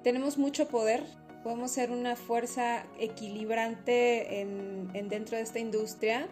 tenemos 0.03 0.39
mucho 0.39 0.69
poder, 0.69 1.05
podemos 1.43 1.71
ser 1.71 1.91
una 1.91 2.17
fuerza 2.17 2.85
equilibrante 2.99 4.41
en, 4.41 4.91
en 4.95 5.09
dentro 5.09 5.37
de 5.37 5.43
esta 5.43 5.59
industria, 5.59 6.29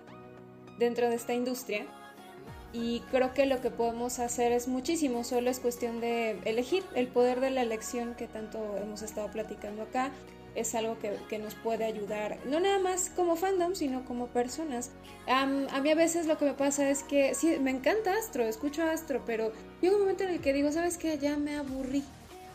dentro 0.78 1.08
de 1.08 1.16
esta 1.16 1.34
industria. 1.34 1.86
Y 2.72 3.00
creo 3.10 3.34
que 3.34 3.46
lo 3.46 3.60
que 3.60 3.70
podemos 3.70 4.20
hacer 4.20 4.52
es 4.52 4.68
muchísimo, 4.68 5.24
solo 5.24 5.50
es 5.50 5.58
cuestión 5.58 6.00
de 6.00 6.38
elegir 6.44 6.84
el 6.94 7.08
poder 7.08 7.40
de 7.40 7.50
la 7.50 7.62
elección 7.62 8.14
que 8.14 8.28
tanto 8.28 8.76
hemos 8.76 9.02
estado 9.02 9.28
platicando 9.30 9.82
acá. 9.82 10.12
Es 10.54 10.74
algo 10.74 10.98
que, 10.98 11.16
que 11.28 11.38
nos 11.38 11.54
puede 11.54 11.84
ayudar, 11.84 12.38
no 12.44 12.58
nada 12.58 12.78
más 12.78 13.10
como 13.14 13.36
fandom, 13.36 13.74
sino 13.74 14.04
como 14.04 14.26
personas. 14.26 14.90
A 15.26 15.46
mí 15.46 15.90
a 15.90 15.94
veces 15.94 16.26
lo 16.26 16.38
que 16.38 16.44
me 16.44 16.54
pasa 16.54 16.90
es 16.90 17.02
que 17.04 17.34
sí, 17.34 17.56
me 17.60 17.70
encanta 17.70 18.14
Astro, 18.14 18.44
escucho 18.44 18.82
Astro, 18.82 19.22
pero 19.24 19.52
llega 19.80 19.94
un 19.94 20.00
momento 20.02 20.24
en 20.24 20.30
el 20.30 20.40
que 20.40 20.52
digo, 20.52 20.72
¿sabes 20.72 20.98
qué? 20.98 21.18
Ya 21.18 21.36
me 21.36 21.56
aburrí. 21.56 22.02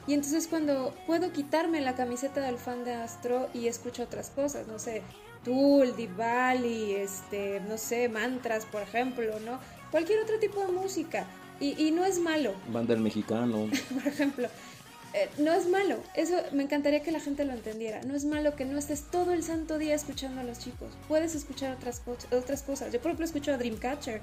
Y 0.07 0.13
entonces 0.13 0.47
cuando 0.47 0.93
puedo 1.07 1.31
quitarme 1.31 1.81
la 1.81 1.95
camiseta 1.95 2.41
del 2.41 2.57
fan 2.57 2.83
de 2.83 2.93
Astro 2.93 3.47
y 3.53 3.67
escucho 3.67 4.03
otras 4.03 4.29
cosas, 4.29 4.67
no 4.67 4.77
sé, 4.77 5.01
Tool, 5.43 5.95
Divali, 5.95 6.93
este, 6.95 7.61
no 7.61 7.77
sé, 7.77 8.09
mantras, 8.09 8.65
por 8.65 8.81
ejemplo, 8.81 9.39
¿no? 9.39 9.59
Cualquier 9.91 10.19
otro 10.19 10.37
tipo 10.39 10.59
de 10.65 10.71
música. 10.71 11.25
Y, 11.59 11.87
y 11.87 11.91
no 11.91 12.03
es 12.03 12.19
malo, 12.19 12.53
Banda 12.67 12.95
mexicano. 12.97 13.69
por 13.93 14.07
ejemplo. 14.07 14.49
Eh, 15.17 15.29
no 15.37 15.53
es 15.53 15.69
malo, 15.69 15.95
eso 16.13 16.35
me 16.51 16.63
encantaría 16.63 17.01
que 17.01 17.11
la 17.11 17.21
gente 17.21 17.45
lo 17.45 17.53
entendiera. 17.53 18.01
No 18.03 18.15
es 18.15 18.25
malo 18.25 18.55
que 18.57 18.65
no 18.65 18.77
estés 18.77 19.03
todo 19.03 19.31
el 19.31 19.43
santo 19.43 19.77
día 19.77 19.95
escuchando 19.95 20.41
a 20.41 20.43
los 20.43 20.59
chicos. 20.59 20.89
Puedes 21.07 21.35
escuchar 21.35 21.73
otras, 21.73 22.01
otras 22.31 22.63
cosas. 22.63 22.91
Yo, 22.91 22.99
por 22.99 23.11
ejemplo, 23.11 23.25
escucho 23.25 23.53
a 23.53 23.57
Dreamcatcher. 23.57 24.19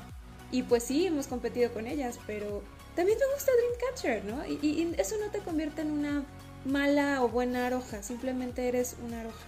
Y 0.50 0.64
pues 0.64 0.82
sí, 0.82 1.06
hemos 1.06 1.28
competido 1.28 1.72
con 1.72 1.86
ellas, 1.86 2.18
pero 2.26 2.62
también 2.94 3.16
me 3.18 3.34
gusta 3.34 3.50
Dreamcatcher, 3.56 4.24
¿no? 4.26 4.46
Y, 4.46 4.58
y- 4.60 4.82
y 4.82 4.94
eso 5.00 5.16
no 5.18 5.30
te 5.30 5.38
convierte 5.38 5.80
en 5.80 5.90
una 5.90 6.24
mala 6.66 7.22
o 7.22 7.28
buena 7.30 7.66
aroja, 7.68 8.02
simplemente 8.02 8.68
eres 8.68 8.96
una 9.02 9.20
aroja. 9.20 9.46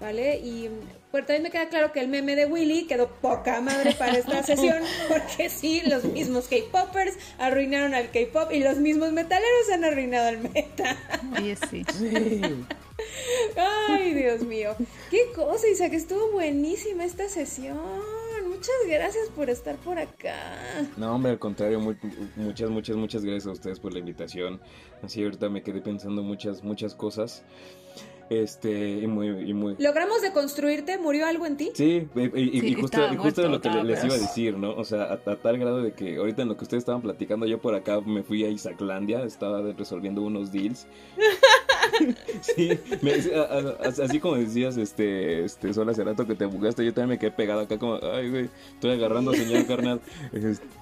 ¿Vale? 0.00 0.38
Y 0.38 0.68
pero 1.12 1.24
también 1.26 1.44
me 1.44 1.50
queda 1.52 1.68
claro 1.68 1.92
que 1.92 2.00
el 2.00 2.08
meme 2.08 2.34
de 2.34 2.46
Willy 2.46 2.86
quedó 2.88 3.08
poca 3.08 3.60
madre 3.60 3.94
para 3.94 4.18
esta 4.18 4.42
sesión, 4.42 4.82
porque 5.08 5.48
sí, 5.48 5.80
los 5.86 6.02
mismos 6.04 6.48
K-Poppers 6.48 7.14
arruinaron 7.38 7.94
al 7.94 8.10
K-Pop 8.10 8.50
y 8.52 8.58
los 8.58 8.78
mismos 8.78 9.12
metaleros 9.12 9.70
han 9.72 9.84
arruinado 9.84 10.26
al 10.28 10.38
meta. 10.38 10.96
Oye, 11.38 11.56
sí. 11.70 11.84
Ay, 13.88 14.14
Dios 14.14 14.42
mío. 14.42 14.74
Qué 15.10 15.32
cosa, 15.34 15.68
Isaac, 15.68 15.92
estuvo 15.94 16.32
buenísima 16.32 17.04
esta 17.04 17.28
sesión. 17.28 17.78
Muchas 18.48 18.74
gracias 18.88 19.28
por 19.34 19.50
estar 19.50 19.76
por 19.76 19.98
acá. 19.98 20.36
No, 20.96 21.14
hombre, 21.14 21.32
al 21.32 21.38
contrario, 21.38 21.80
mu- 21.80 21.94
muchas, 22.36 22.70
muchas, 22.70 22.96
muchas 22.96 23.24
gracias 23.24 23.46
a 23.46 23.52
ustedes 23.52 23.78
por 23.80 23.92
la 23.92 23.98
invitación. 23.98 24.60
Así 25.02 25.22
ahorita 25.22 25.48
me 25.48 25.62
quedé 25.62 25.80
pensando 25.80 26.22
muchas, 26.22 26.62
muchas 26.62 26.94
cosas. 26.94 27.42
Este, 28.30 28.70
y 29.00 29.06
muy, 29.06 29.28
y 29.28 29.52
muy... 29.54 29.76
¿Logramos 29.78 30.22
deconstruirte? 30.22 30.98
¿Murió 30.98 31.26
algo 31.26 31.46
en 31.46 31.56
ti? 31.56 31.70
Sí, 31.74 32.08
y, 32.14 32.20
y- 32.56 32.60
Sí, 32.60 32.66
y 32.68 32.74
justo, 32.74 32.98
justo 33.18 33.42
de 33.42 33.48
lo 33.48 33.60
que 33.60 33.68
les 33.84 34.02
iba 34.04 34.14
a 34.14 34.18
decir, 34.18 34.56
¿no? 34.56 34.74
O 34.74 34.84
sea, 34.84 35.02
a, 35.04 35.12
a 35.30 35.36
tal 35.36 35.58
grado 35.58 35.82
de 35.82 35.92
que 35.92 36.16
ahorita 36.16 36.42
en 36.42 36.48
lo 36.48 36.56
que 36.56 36.64
ustedes 36.64 36.82
estaban 36.82 37.02
platicando, 37.02 37.46
yo 37.46 37.58
por 37.60 37.74
acá 37.74 38.00
me 38.00 38.22
fui 38.22 38.44
a 38.44 38.48
Isaclandia, 38.48 39.22
estaba 39.24 39.60
resolviendo 39.72 40.22
unos 40.22 40.50
deals. 40.52 40.86
sí, 42.40 42.78
me- 43.02 43.12
a- 43.36 43.42
a- 43.42 43.86
a- 43.88 44.04
así 44.04 44.20
como 44.20 44.36
decías, 44.36 44.76
este, 44.76 45.44
este, 45.44 45.72
solo 45.74 45.90
hace 45.92 46.04
rato 46.04 46.26
que 46.26 46.34
te 46.34 46.46
bugaste, 46.46 46.84
yo 46.84 46.92
también 46.92 47.10
me 47.10 47.18
quedé 47.18 47.30
pegado 47.30 47.60
acá 47.60 47.78
como, 47.78 47.98
ay, 48.02 48.30
güey, 48.30 48.48
estoy 48.74 48.92
agarrando 48.92 49.32
señal 49.34 49.66
carnal. 49.66 50.00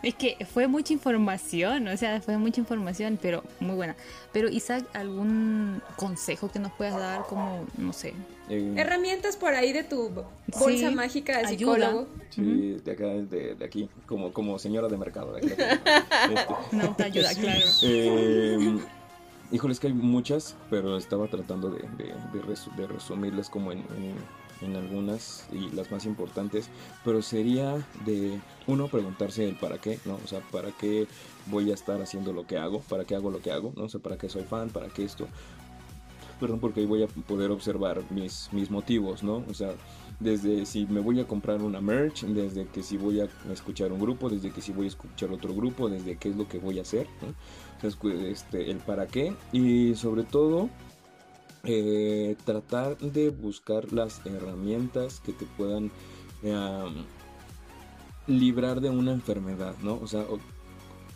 Es 0.02 0.14
que 0.14 0.36
fue 0.52 0.66
mucha 0.68 0.92
información, 0.92 1.88
o 1.88 1.96
sea, 1.96 2.20
fue 2.20 2.36
mucha 2.38 2.60
información, 2.60 3.18
pero 3.20 3.42
muy 3.60 3.76
buena. 3.76 3.96
Pero 4.32 4.48
Isaac, 4.48 4.84
¿algún 4.94 5.82
consejo 5.96 6.50
que 6.50 6.58
nos 6.58 6.72
puedas 6.72 6.96
dar 6.96 7.22
como, 7.26 7.66
no 7.76 7.92
sé? 7.92 8.14
eh, 8.48 8.74
Herramientas 8.76 9.36
por 9.36 9.54
ahí 9.54 9.72
de 9.72 9.84
tu 9.84 10.10
bolsa 10.10 10.88
Sí, 10.88 10.94
mágica 10.94 11.38
de 11.38 11.46
ayuda. 11.48 11.76
psicólogo. 11.76 12.06
Sí, 12.30 12.80
de 12.84 12.92
acá, 12.92 13.04
de, 13.06 13.54
de 13.54 13.64
aquí, 13.64 13.88
como, 14.06 14.32
como 14.32 14.58
señora 14.58 14.88
de 14.88 14.96
mercado. 14.96 15.32
De 15.34 15.52
acá. 15.52 15.80
Este, 16.32 16.76
No, 16.76 16.94
te 16.96 17.04
ayuda, 17.04 17.34
claro. 17.40 17.60
Eh, 17.82 18.78
híjole, 19.52 19.72
es 19.74 19.80
que 19.80 19.86
hay 19.88 19.92
muchas, 19.92 20.56
pero 20.70 20.96
estaba 20.96 21.28
tratando 21.28 21.70
de, 21.70 21.80
de- 21.96 22.14
de 22.32 22.42
resu- 22.42 22.74
de 22.74 22.86
resumirlas 22.86 23.48
como 23.50 23.70
en, 23.72 23.84
algunas 24.76 25.46
y 25.52 25.70
las 25.74 25.90
más 25.90 26.04
importantes. 26.06 26.68
Pero 27.04 27.22
sería 27.22 27.86
de, 28.04 28.40
uno, 28.66 28.88
preguntarse 28.88 29.48
el 29.48 29.56
para 29.56 29.78
qué, 29.78 29.98
¿no? 30.04 30.14
O 30.24 30.26
sea, 30.26 30.40
¿para 30.50 30.70
qué 30.72 31.06
voy 31.46 31.70
a 31.70 31.74
estar 31.74 32.00
haciendo 32.00 32.32
lo 32.32 32.46
que 32.46 32.58
hago? 32.58 32.80
¿Para 32.88 33.04
qué 33.04 33.14
hago 33.14 33.30
lo 33.30 33.40
que 33.40 33.52
hago? 33.52 33.72
¿No? 33.76 33.84
O 33.84 33.98
¿para 34.00 34.16
qué 34.16 34.28
soy 34.28 34.44
fan? 34.44 34.70
¿Para 34.70 34.88
qué 34.88 35.04
esto? 35.04 35.26
Perdón, 36.42 36.58
porque 36.58 36.80
ahí 36.80 36.86
voy 36.86 37.04
a 37.04 37.06
poder 37.06 37.52
observar 37.52 38.02
mis, 38.10 38.48
mis 38.50 38.68
motivos, 38.68 39.22
¿no? 39.22 39.44
O 39.48 39.54
sea, 39.54 39.76
desde 40.18 40.66
si 40.66 40.86
me 40.86 40.98
voy 40.98 41.20
a 41.20 41.24
comprar 41.24 41.62
una 41.62 41.80
merch, 41.80 42.24
desde 42.24 42.66
que 42.66 42.82
si 42.82 42.96
voy 42.96 43.20
a 43.20 43.28
escuchar 43.52 43.92
un 43.92 44.00
grupo, 44.00 44.28
desde 44.28 44.50
que 44.50 44.60
si 44.60 44.72
voy 44.72 44.86
a 44.86 44.88
escuchar 44.88 45.30
otro 45.30 45.54
grupo, 45.54 45.88
desde 45.88 46.16
qué 46.16 46.30
es 46.30 46.36
lo 46.36 46.48
que 46.48 46.58
voy 46.58 46.80
a 46.80 46.82
hacer, 46.82 47.06
¿no? 47.20 47.32
Este, 48.26 48.72
el 48.72 48.78
para 48.78 49.06
qué 49.06 49.34
y 49.52 49.94
sobre 49.94 50.24
todo 50.24 50.68
eh, 51.62 52.34
tratar 52.44 52.98
de 52.98 53.30
buscar 53.30 53.92
las 53.92 54.26
herramientas 54.26 55.20
que 55.20 55.32
te 55.32 55.46
puedan 55.56 55.92
eh, 56.42 57.04
librar 58.26 58.80
de 58.80 58.90
una 58.90 59.12
enfermedad, 59.12 59.76
¿no? 59.80 59.94
O 59.94 60.08
sea, 60.08 60.24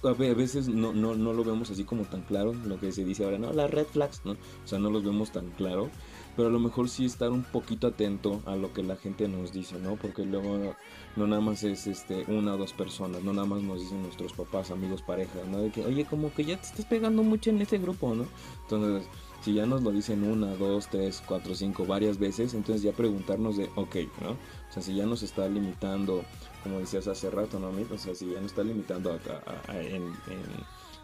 a 0.02 0.12
ve- 0.12 0.30
a 0.30 0.34
veces 0.34 0.68
no, 0.68 0.92
no, 0.92 1.14
no 1.14 1.32
lo 1.32 1.44
vemos 1.44 1.70
así 1.70 1.84
como 1.84 2.04
tan 2.04 2.22
claro, 2.22 2.54
lo 2.66 2.78
que 2.78 2.92
se 2.92 3.04
dice 3.04 3.24
ahora, 3.24 3.38
no, 3.38 3.52
las 3.52 3.70
red 3.70 3.86
flags, 3.86 4.22
¿no? 4.24 4.32
O 4.32 4.66
sea, 4.66 4.78
no 4.78 4.90
los 4.90 5.04
vemos 5.04 5.30
tan 5.32 5.50
claro, 5.50 5.90
pero 6.36 6.48
a 6.48 6.50
lo 6.50 6.58
mejor 6.58 6.88
sí 6.88 7.04
estar 7.06 7.30
un 7.30 7.42
poquito 7.44 7.86
atento 7.86 8.40
a 8.46 8.56
lo 8.56 8.72
que 8.72 8.82
la 8.82 8.96
gente 8.96 9.26
nos 9.28 9.52
dice, 9.52 9.78
¿no? 9.78 9.96
Porque 9.96 10.24
luego 10.24 10.74
no 11.16 11.26
nada 11.26 11.40
más 11.40 11.62
es 11.64 11.86
este 11.86 12.24
una 12.28 12.54
o 12.54 12.58
dos 12.58 12.72
personas, 12.72 13.22
no 13.22 13.32
nada 13.32 13.46
más 13.46 13.62
nos 13.62 13.80
dicen 13.80 14.02
nuestros 14.02 14.32
papás, 14.34 14.70
amigos, 14.70 15.02
parejas, 15.02 15.46
¿no? 15.50 15.58
De 15.60 15.70
que, 15.70 15.84
oye, 15.84 16.04
como 16.04 16.32
que 16.32 16.44
ya 16.44 16.56
te 16.60 16.66
estás 16.66 16.84
pegando 16.84 17.22
mucho 17.22 17.50
en 17.50 17.60
este 17.62 17.78
grupo, 17.78 18.14
¿no? 18.14 18.26
Entonces, 18.62 19.08
si 19.42 19.54
ya 19.54 19.64
nos 19.66 19.82
lo 19.82 19.92
dicen 19.92 20.24
una, 20.24 20.54
dos, 20.56 20.88
tres, 20.88 21.22
cuatro, 21.26 21.54
cinco, 21.54 21.86
varias 21.86 22.18
veces, 22.18 22.52
entonces 22.54 22.82
ya 22.82 22.92
preguntarnos 22.92 23.56
de, 23.56 23.70
ok, 23.76 23.96
¿no? 24.22 24.30
O 24.32 24.72
sea, 24.72 24.82
si 24.82 24.94
ya 24.94 25.06
nos 25.06 25.22
está 25.22 25.48
limitando, 25.48 26.24
como 26.66 26.80
decías 26.80 27.06
hace 27.06 27.30
rato, 27.30 27.58
¿no? 27.60 27.68
Amit? 27.68 27.90
O 27.92 27.98
si 27.98 28.10
ya 28.10 28.40
nos 28.40 28.50
está 28.50 28.64
limitando 28.64 29.12
acá, 29.12 29.40
a- 29.46 29.72
a- 29.72 29.80
en, 29.82 30.12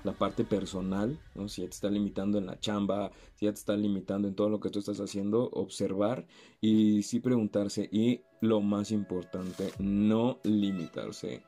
la 0.04 0.12
parte 0.12 0.42
personal, 0.42 1.16
¿no? 1.36 1.48
Si 1.48 1.62
ya 1.62 1.68
te 1.68 1.74
está 1.74 1.88
limitando 1.88 2.36
en 2.38 2.46
la 2.46 2.58
chamba, 2.58 3.12
si 3.36 3.46
ya 3.46 3.52
te 3.52 3.58
está 3.60 3.76
limitando 3.76 4.26
en 4.26 4.34
todo 4.34 4.48
lo 4.48 4.58
que 4.58 4.68
tú 4.68 4.80
estás 4.80 4.98
haciendo, 4.98 5.48
observar 5.52 6.26
y 6.60 7.04
sí 7.04 7.20
preguntarse 7.20 7.88
y 7.92 8.22
lo 8.40 8.60
más 8.60 8.90
importante, 8.90 9.70
no 9.78 10.40
limitarse 10.42 11.44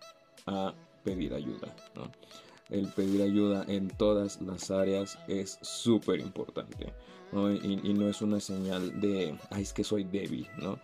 a 0.46 0.72
pedir 1.03 1.35
ayuda, 1.35 1.74
¿no? 1.96 2.12
El 2.70 2.87
pedir 2.92 3.22
ayuda 3.22 3.64
en 3.66 3.88
todas 3.88 4.40
las 4.40 4.70
áreas 4.70 5.18
es 5.27 5.59
súper 5.61 6.20
importante, 6.20 6.92
¿no? 7.33 7.53
Y, 7.53 7.81
y 7.83 7.92
no 7.92 8.09
es 8.09 8.22
una 8.22 8.38
señal 8.38 9.00
de, 9.00 9.37
ay, 9.50 9.62
es 9.62 9.72
que 9.72 9.83
soy 9.83 10.05
débil, 10.05 10.46
¿no? 10.62 10.79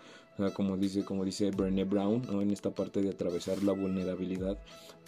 Como 0.48 0.78
dice, 0.78 1.04
como 1.04 1.24
dice 1.26 1.50
Brené 1.50 1.84
Brown, 1.84 2.22
¿no? 2.30 2.40
En 2.40 2.50
esta 2.50 2.70
parte 2.70 3.02
de 3.02 3.10
atravesar 3.10 3.62
la 3.62 3.72
vulnerabilidad, 3.72 4.58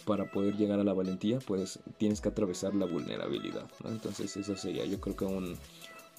para 0.05 0.25
poder 0.25 0.55
llegar 0.55 0.79
a 0.79 0.83
la 0.83 0.93
valentía, 0.93 1.39
pues 1.39 1.79
tienes 1.97 2.21
que 2.21 2.29
atravesar 2.29 2.75
la 2.75 2.85
vulnerabilidad, 2.85 3.65
¿no? 3.83 3.89
Entonces 3.89 4.35
eso 4.37 4.55
sería 4.55 4.85
yo 4.85 4.99
creo 4.99 5.15
que 5.15 5.25
un, 5.25 5.57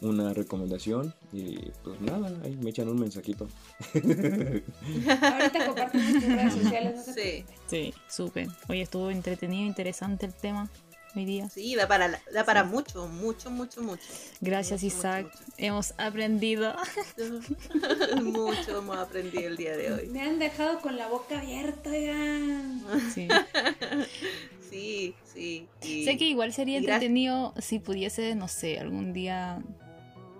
una 0.01 0.33
recomendación 0.33 1.15
y 1.33 1.57
pues 1.83 2.01
nada, 2.01 2.33
ahí 2.45 2.57
me 2.57 2.71
echan 2.71 2.89
un 2.89 2.99
mensajito. 2.99 3.49
Ahorita 3.95 5.67
compartimos 5.67 6.13
tus 6.13 6.25
redes 6.25 6.53
sociales. 6.55 7.07
No 7.07 7.15
Sí, 7.15 7.45
Sí, 7.67 7.95
súper. 8.09 8.49
Oye, 8.69 8.83
estuvo 8.83 9.11
entretenido, 9.11 9.67
interesante 9.67 10.27
el 10.27 10.35
tema 10.35 10.71
hoy 11.17 11.25
día. 11.25 11.49
sí, 11.49 11.75
da 11.75 11.87
para, 11.89 12.21
da 12.33 12.45
para 12.45 12.65
mucho, 12.65 13.07
mucho, 13.09 13.51
mucho, 13.51 13.83
mucho. 13.83 14.03
Gracias, 14.41 14.83
Mucho, 14.83 14.97
mucho, 14.97 15.09
Isaac. 15.09 15.27
Hemos 15.59 15.95
aprendido. 15.99 16.75
Mucho, 18.23 18.79
hemos 18.79 18.97
aprendido 18.99 19.49
el 19.49 19.57
día 19.57 19.77
de 19.77 19.93
hoy. 19.93 20.07
Me 20.09 20.21
han 20.23 20.39
dejado 20.39 20.81
con 20.81 20.97
la 20.97 21.09
boca 21.09 21.39
abierta, 21.41 21.91
oigan. 21.91 22.85
Sí. 23.15 23.29
Sí, 24.71 25.15
sí. 25.33 25.69
y- 25.83 26.05
Sé 26.05 26.17
que 26.17 26.25
igual 26.25 26.53
sería 26.53 26.79
gracias- 26.81 26.95
entretenido 26.97 27.55
si 27.61 27.79
pudiese, 27.79 28.35
no 28.35 28.49
sé, 28.49 28.81
algún 28.81 29.13
día 29.13 29.63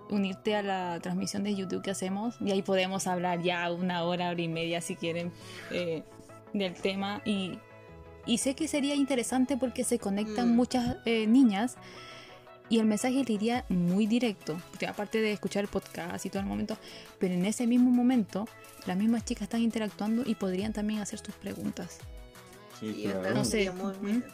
unirte 0.09 0.55
a 0.57 0.61
la 0.61 0.99
transmisión 1.01 1.43
de 1.45 1.55
YouTube 1.55 1.81
que 1.81 1.91
hacemos 1.91 2.35
y 2.41 2.51
ahí 2.51 2.61
podemos 2.61 3.07
hablar 3.07 3.41
ya 3.41 3.71
una 3.71 4.03
hora, 4.03 4.29
hora 4.31 4.41
y 4.41 4.49
media 4.49 4.81
si 4.81 4.97
quieren 4.97 5.31
eh, 5.71 6.03
del 6.53 6.73
tema 6.73 7.21
y, 7.23 7.57
y 8.25 8.37
sé 8.39 8.55
que 8.55 8.67
sería 8.67 8.95
interesante 8.95 9.57
porque 9.57 9.83
se 9.83 9.99
conectan 9.99 10.51
Mm. 10.51 10.55
muchas 10.55 10.97
eh, 11.05 11.27
niñas 11.27 11.75
y 12.69 12.79
el 12.79 12.85
mensaje 12.85 13.23
le 13.23 13.33
iría 13.33 13.65
muy 13.69 14.07
directo, 14.07 14.57
porque 14.71 14.87
aparte 14.87 15.21
de 15.21 15.31
escuchar 15.31 15.63
el 15.63 15.67
podcast 15.69 16.25
y 16.25 16.29
todo 16.29 16.39
el 16.41 16.47
momento, 16.47 16.77
pero 17.19 17.33
en 17.35 17.45
ese 17.45 17.67
mismo 17.67 17.91
momento 17.91 18.47
las 18.87 18.97
mismas 18.97 19.23
chicas 19.25 19.43
están 19.43 19.61
interactuando 19.61 20.23
y 20.25 20.33
podrían 20.35 20.73
también 20.73 20.99
hacer 20.99 21.19
sus 21.19 21.35
preguntas. 21.35 21.99
Sí, 22.79 23.03
claro. 23.03 23.33
No 23.35 23.45
sé. 23.45 23.71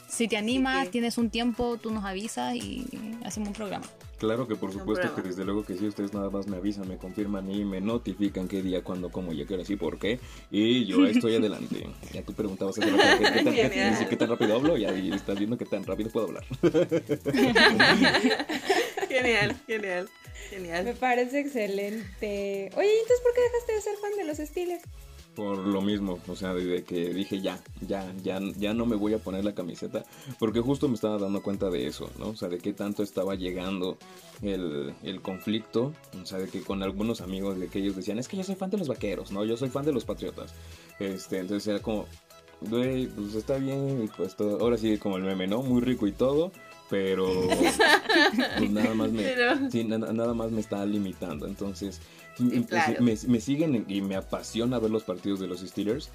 Si 0.09 0.27
te 0.27 0.35
animas, 0.37 0.85
que- 0.85 0.91
tienes 0.91 1.17
un 1.17 1.29
tiempo, 1.29 1.77
tú 1.77 1.91
nos 1.91 2.05
avisas 2.05 2.55
y 2.55 2.87
hacemos 3.23 3.49
un 3.49 3.53
programa. 3.53 3.85
Claro 4.21 4.47
que 4.47 4.55
por 4.55 4.71
supuesto 4.71 5.15
que 5.15 5.23
desde 5.23 5.43
luego 5.43 5.65
que 5.65 5.75
sí, 5.75 5.87
ustedes 5.87 6.13
nada 6.13 6.29
más 6.29 6.45
me 6.45 6.57
avisan, 6.57 6.87
me 6.87 6.97
confirman 6.97 7.49
y 7.51 7.65
me 7.65 7.81
notifican 7.81 8.47
qué 8.47 8.61
día, 8.61 8.83
cuándo, 8.83 9.09
cómo 9.09 9.33
y 9.33 9.41
a 9.41 9.47
qué 9.47 9.55
hora 9.55 9.65
sí, 9.65 9.75
por 9.77 9.97
qué. 9.97 10.19
Y 10.51 10.85
yo 10.85 11.07
estoy 11.07 11.35
adelante. 11.37 11.87
Ya 12.13 12.21
tú 12.21 12.33
preguntabas 12.33 12.77
hace 12.77 12.87
rato, 12.91 13.03
¿qué, 13.17 13.31
qué 13.33 13.41
tan, 13.43 13.53
qué- 13.55 14.05
qué 14.11 14.15
tan 14.15 14.29
rápido 14.29 14.55
hablo 14.55 14.77
y 14.77 14.85
ahí 14.85 15.11
estás 15.11 15.39
viendo 15.39 15.57
qué 15.57 15.65
tan 15.65 15.83
rápido 15.83 16.11
puedo 16.11 16.27
hablar. 16.27 16.45
Genial, 19.09 19.55
genial, 19.67 20.09
Me 20.51 20.57
genial. 20.57 20.95
parece 20.99 21.39
excelente. 21.39 22.69
Oye, 22.75 22.87
¿y 22.87 22.99
entonces 22.99 23.21
por 23.23 23.33
qué 23.33 23.41
dejaste 23.41 23.73
de 23.73 23.81
ser 23.81 23.95
fan 23.97 24.11
de 24.17 24.23
los 24.25 24.37
Steelers? 24.37 24.83
Por 25.35 25.59
lo 25.59 25.81
mismo, 25.81 26.19
o 26.27 26.35
sea, 26.35 26.53
desde 26.53 26.83
que 26.83 27.13
dije 27.13 27.39
ya, 27.39 27.57
ya, 27.87 28.13
ya, 28.21 28.41
ya 28.57 28.73
no 28.73 28.85
me 28.85 28.97
voy 28.97 29.13
a 29.13 29.17
poner 29.17 29.45
la 29.45 29.55
camiseta, 29.55 30.03
porque 30.39 30.59
justo 30.59 30.89
me 30.89 30.95
estaba 30.95 31.17
dando 31.17 31.41
cuenta 31.41 31.69
de 31.69 31.87
eso, 31.87 32.09
¿no? 32.19 32.29
O 32.29 32.35
sea, 32.35 32.49
de 32.49 32.57
qué 32.57 32.73
tanto 32.73 33.01
estaba 33.01 33.35
llegando 33.35 33.97
el, 34.41 34.93
el 35.03 35.21
conflicto, 35.21 35.93
o 36.21 36.25
sea, 36.25 36.37
de 36.37 36.49
que 36.49 36.61
con 36.61 36.83
algunos 36.83 37.21
amigos 37.21 37.57
de 37.57 37.69
que 37.69 37.79
ellos 37.79 37.95
decían, 37.95 38.19
es 38.19 38.27
que 38.27 38.35
yo 38.35 38.43
soy 38.43 38.55
fan 38.55 38.71
de 38.71 38.77
los 38.77 38.89
vaqueros, 38.89 39.31
¿no? 39.31 39.45
Yo 39.45 39.55
soy 39.55 39.69
fan 39.69 39.85
de 39.85 39.93
los 39.93 40.03
patriotas. 40.03 40.53
Este, 40.99 41.39
entonces 41.39 41.65
era 41.65 41.81
como, 41.81 42.07
güey, 42.59 43.07
pues 43.07 43.35
está 43.35 43.57
bien, 43.57 44.03
y 44.03 44.07
pues 44.07 44.35
todo, 44.35 44.59
ahora 44.59 44.77
sí 44.77 44.97
como 44.97 45.15
el 45.15 45.23
meme, 45.23 45.47
¿no? 45.47 45.61
Muy 45.61 45.81
rico 45.81 46.07
y 46.07 46.11
todo, 46.11 46.51
pero 46.91 47.25
pues 48.59 48.69
nada 48.69 48.93
más 48.93 49.11
me, 49.11 49.23
Pero- 49.23 49.69
sí, 49.71 49.83
na- 49.83 49.97
nada 49.97 50.35
más 50.35 50.51
me 50.51 50.59
está 50.61 50.85
limitando, 50.85 51.47
entonces 51.47 51.99
Sí, 52.37 52.43
me- 52.43 52.65
claro. 52.65 53.01
me, 53.01 53.15
me 53.27 53.39
siguen 53.41 53.85
y 53.87 54.01
me 54.01 54.15
apasiona 54.15 54.77
ver 54.79 54.91
los 54.91 55.03
partidos 55.03 55.39
de 55.39 55.47
los 55.47 55.61
Steelers. 55.61 56.09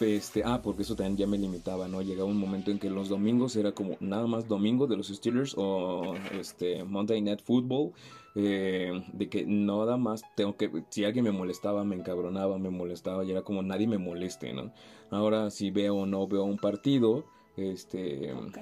Este, 0.00 0.42
ah, 0.46 0.60
porque 0.62 0.80
eso 0.82 0.96
también 0.96 1.18
ya 1.18 1.26
me 1.26 1.36
limitaba, 1.36 1.86
¿no? 1.86 2.00
Llegaba 2.00 2.26
un 2.28 2.38
momento 2.38 2.70
en 2.70 2.78
que 2.78 2.88
los 2.88 3.10
domingos 3.10 3.54
era 3.54 3.72
como 3.72 3.98
nada 4.00 4.26
más 4.26 4.48
domingo 4.48 4.86
de 4.86 4.96
los 4.96 5.08
Steelers 5.08 5.54
o 5.58 6.14
este 6.40 6.84
Monday 6.84 7.20
Night 7.20 7.40
Football. 7.42 7.92
eh, 8.36 8.92
de 9.12 9.28
que 9.28 9.44
nada 9.44 9.96
más 9.98 10.22
tengo 10.36 10.56
que, 10.56 10.70
si 10.90 11.04
alguien 11.04 11.24
me 11.24 11.32
molestaba, 11.32 11.84
me 11.84 11.96
encabronaba, 11.96 12.58
me 12.58 12.70
molestaba 12.70 13.24
y 13.24 13.30
era 13.32 13.42
como 13.42 13.60
nadie 13.62 13.86
me 13.88 13.98
moleste, 13.98 14.52
¿no? 14.54 14.72
Ahora 15.10 15.50
si 15.50 15.70
veo 15.72 15.96
o 15.96 16.06
no 16.06 16.26
veo 16.28 16.44
un 16.44 16.56
partido, 16.56 17.24
este... 17.56 18.32
Ok. 18.32 18.58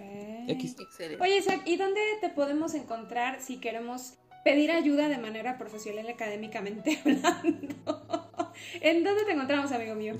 X. 0.48 0.76
Excelente. 0.80 1.22
Oye, 1.22 1.38
Isaac, 1.38 1.62
¿y 1.66 1.76
dónde 1.76 2.00
te 2.20 2.30
podemos 2.30 2.74
encontrar 2.74 3.40
si 3.40 3.58
queremos 3.58 4.14
pedir 4.44 4.70
ayuda 4.70 5.08
de 5.08 5.18
manera 5.18 5.58
profesional 5.58 6.06
y 6.06 6.10
académicamente 6.10 6.98
hablando? 7.04 8.52
¿En 8.80 9.04
dónde 9.04 9.24
te 9.24 9.32
encontramos, 9.32 9.72
amigo 9.72 9.94
mío? 9.94 10.14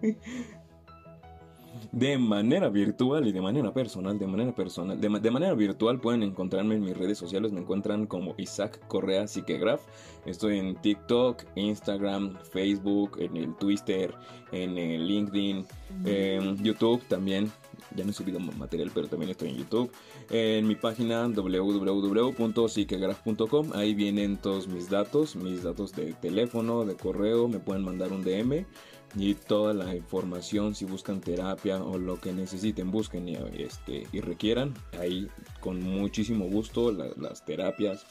De 1.98 2.18
manera 2.18 2.68
virtual 2.68 3.26
y 3.26 3.32
de 3.32 3.40
manera 3.40 3.72
personal, 3.72 4.18
de 4.18 4.26
manera 4.26 4.52
personal, 4.54 5.00
de, 5.00 5.08
ma- 5.08 5.18
de 5.20 5.30
manera 5.30 5.54
virtual 5.54 5.98
pueden 6.00 6.22
encontrarme 6.22 6.74
en 6.76 6.82
mis 6.82 6.94
redes 6.96 7.16
sociales, 7.18 7.50
me 7.50 7.60
encuentran 7.60 8.06
como 8.06 8.34
Isaac 8.36 8.78
Correa 8.88 9.26
Psiquegraph. 9.26 9.80
Estoy 10.26 10.58
en 10.58 10.76
TikTok, 10.76 11.42
Instagram, 11.56 12.36
Facebook, 12.52 13.16
en 13.18 13.36
el 13.36 13.54
Twitter, 13.56 14.14
en 14.52 14.76
el 14.78 15.08
LinkedIn, 15.08 15.64
en 16.04 16.62
YouTube 16.62 17.02
también. 17.08 17.50
Ya 17.96 18.04
no 18.04 18.10
he 18.10 18.12
subido 18.12 18.38
ma- 18.38 18.52
material, 18.58 18.90
pero 18.94 19.08
también 19.08 19.30
estoy 19.30 19.48
en 19.48 19.56
YouTube. 19.56 19.90
En 20.30 20.68
mi 20.68 20.74
página 20.74 21.26
www.psiquegraph.com, 21.26 23.70
ahí 23.74 23.94
vienen 23.94 24.36
todos 24.36 24.68
mis 24.68 24.90
datos, 24.90 25.36
mis 25.36 25.62
datos 25.62 25.92
de 25.94 26.12
teléfono, 26.12 26.84
de 26.84 26.96
correo, 26.96 27.48
me 27.48 27.60
pueden 27.60 27.82
mandar 27.82 28.12
un 28.12 28.22
DM 28.22 28.66
y 29.16 29.34
toda 29.34 29.72
la 29.74 29.94
información 29.94 30.74
si 30.74 30.84
buscan 30.84 31.20
terapia 31.20 31.82
o 31.82 31.96
lo 31.98 32.20
que 32.20 32.32
necesiten 32.32 32.90
busquen 32.90 33.28
y, 33.28 33.36
este, 33.58 34.06
y 34.12 34.20
requieran 34.20 34.74
ahí 34.98 35.28
con 35.60 35.82
muchísimo 35.82 36.46
gusto 36.46 36.92
la- 36.92 37.08
las 37.16 37.44
terapias 37.44 38.04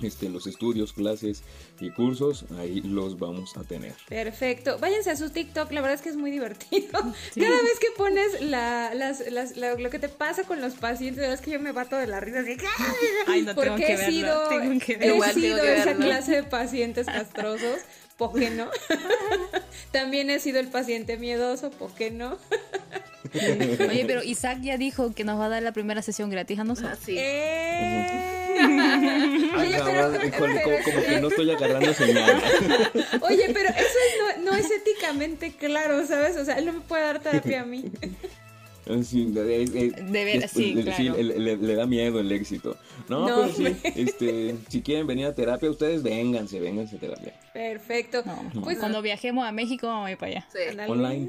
este, 0.00 0.28
los 0.28 0.46
estudios 0.46 0.92
clases 0.92 1.42
y 1.80 1.90
cursos 1.90 2.44
ahí 2.56 2.82
los 2.82 3.18
vamos 3.18 3.56
a 3.56 3.64
tener 3.64 3.94
Perfecto. 4.08 4.78
Váyanse 4.78 5.10
a 5.10 5.16
su 5.16 5.28
TikTok, 5.30 5.72
la 5.72 5.80
verdad 5.80 5.96
es 5.96 6.02
que 6.02 6.10
es 6.10 6.16
muy 6.16 6.30
divertido. 6.30 6.86
Sí. 7.34 7.40
Cada 7.40 7.56
vez 7.56 7.80
que 7.80 7.88
pones 7.96 8.40
la, 8.42 8.94
las, 8.94 9.28
las- 9.32 9.56
la- 9.56 9.74
lo 9.74 9.90
que 9.90 9.98
te 9.98 10.08
pasa 10.08 10.44
con 10.44 10.60
los 10.60 10.74
pacientes, 10.74 11.16
la 11.22 11.28
verdad 11.28 11.40
es 11.40 11.44
que 11.44 11.50
yo 11.50 11.58
me 11.58 11.72
bato 11.72 11.96
de 11.96 12.06
la 12.06 12.20
risa 12.20 12.40
así. 12.40 12.56
Ay, 13.26 13.42
no, 13.42 13.56
tengo 13.56 13.70
porque 13.74 13.86
que 13.86 13.92
he 13.94 13.96
verlo, 13.96 14.12
sido, 14.12 14.48
tengo 14.48 14.80
que 14.86 14.92
he 14.92 14.96
verlo. 14.98 15.24
Sido 15.32 15.60
que 15.62 15.74
esa 15.74 15.84
verlo. 15.86 16.04
clase 16.04 16.32
de 16.32 16.42
pacientes 16.44 17.06
castrosos. 17.06 17.78
¿Por 18.18 18.38
qué 18.38 18.50
no? 18.50 18.68
También 19.92 20.28
he 20.28 20.40
sido 20.40 20.58
el 20.60 20.66
paciente 20.68 21.16
miedoso, 21.16 21.70
¿por 21.70 21.92
qué 21.94 22.10
no? 22.10 22.36
Oye, 23.34 24.04
pero 24.06 24.22
Isaac 24.24 24.58
ya 24.60 24.76
dijo 24.76 25.14
que 25.14 25.22
nos 25.24 25.38
va 25.40 25.46
a 25.46 25.48
dar 25.48 25.62
la 25.62 25.72
primera 25.72 26.02
sesión 26.02 26.28
gratis 26.28 26.58
a 26.58 26.64
nosotros. 26.64 26.98
Así. 27.00 27.16
Eh. 27.16 28.06
Ay, 28.60 29.74
pero, 29.84 30.10
como, 30.36 30.82
como 30.82 31.02
que 31.06 31.20
no 31.20 31.28
estoy 31.28 31.50
agarrando 31.50 31.94
señal 31.94 32.42
Oye, 33.20 33.50
pero 33.54 33.68
eso 33.68 33.78
es- 33.78 34.38
no, 34.42 34.50
no 34.50 34.56
es 34.56 34.68
éticamente 34.70 35.52
claro, 35.52 36.04
¿sabes? 36.06 36.36
O 36.36 36.44
sea, 36.44 36.58
él 36.58 36.66
no 36.66 36.72
me 36.72 36.80
puede 36.80 37.04
dar 37.04 37.20
terapia 37.20 37.60
a 37.62 37.64
mí. 37.64 37.84
Sí, 39.04 39.32
eh, 39.36 39.64
eh, 39.74 40.02
De 40.02 40.24
veras, 40.24 40.50
sí, 40.50 40.72
le- 40.74 40.82
claro. 40.84 41.16
le, 41.16 41.38
le- 41.38 41.56
le 41.56 41.74
da 41.74 41.86
miedo 41.86 42.20
el 42.20 42.32
éxito 42.32 42.76
no, 43.08 43.28
No, 43.28 43.52
pero 43.52 43.54
sí, 43.54 43.76
este, 43.96 44.56
si 44.68 44.80
quieren 44.82 45.06
venir 45.06 45.26
a 45.26 45.34
terapia 45.34 45.70
ustedes 45.70 46.02
vénganse 46.02 46.58
vénganse 46.58 46.96
a 46.96 46.98
terapia 46.98 47.34
Perfecto. 47.52 48.22
No, 48.24 48.62
Pues, 48.62 48.78
cuando 48.78 49.02
viajemos 49.02 49.46
a 49.46 49.52
México 49.52 49.86
vamos 49.88 50.06
a 50.08 50.12
ir 50.12 50.16
para 50.18 50.32
allá. 50.32 50.88
Online 50.88 51.28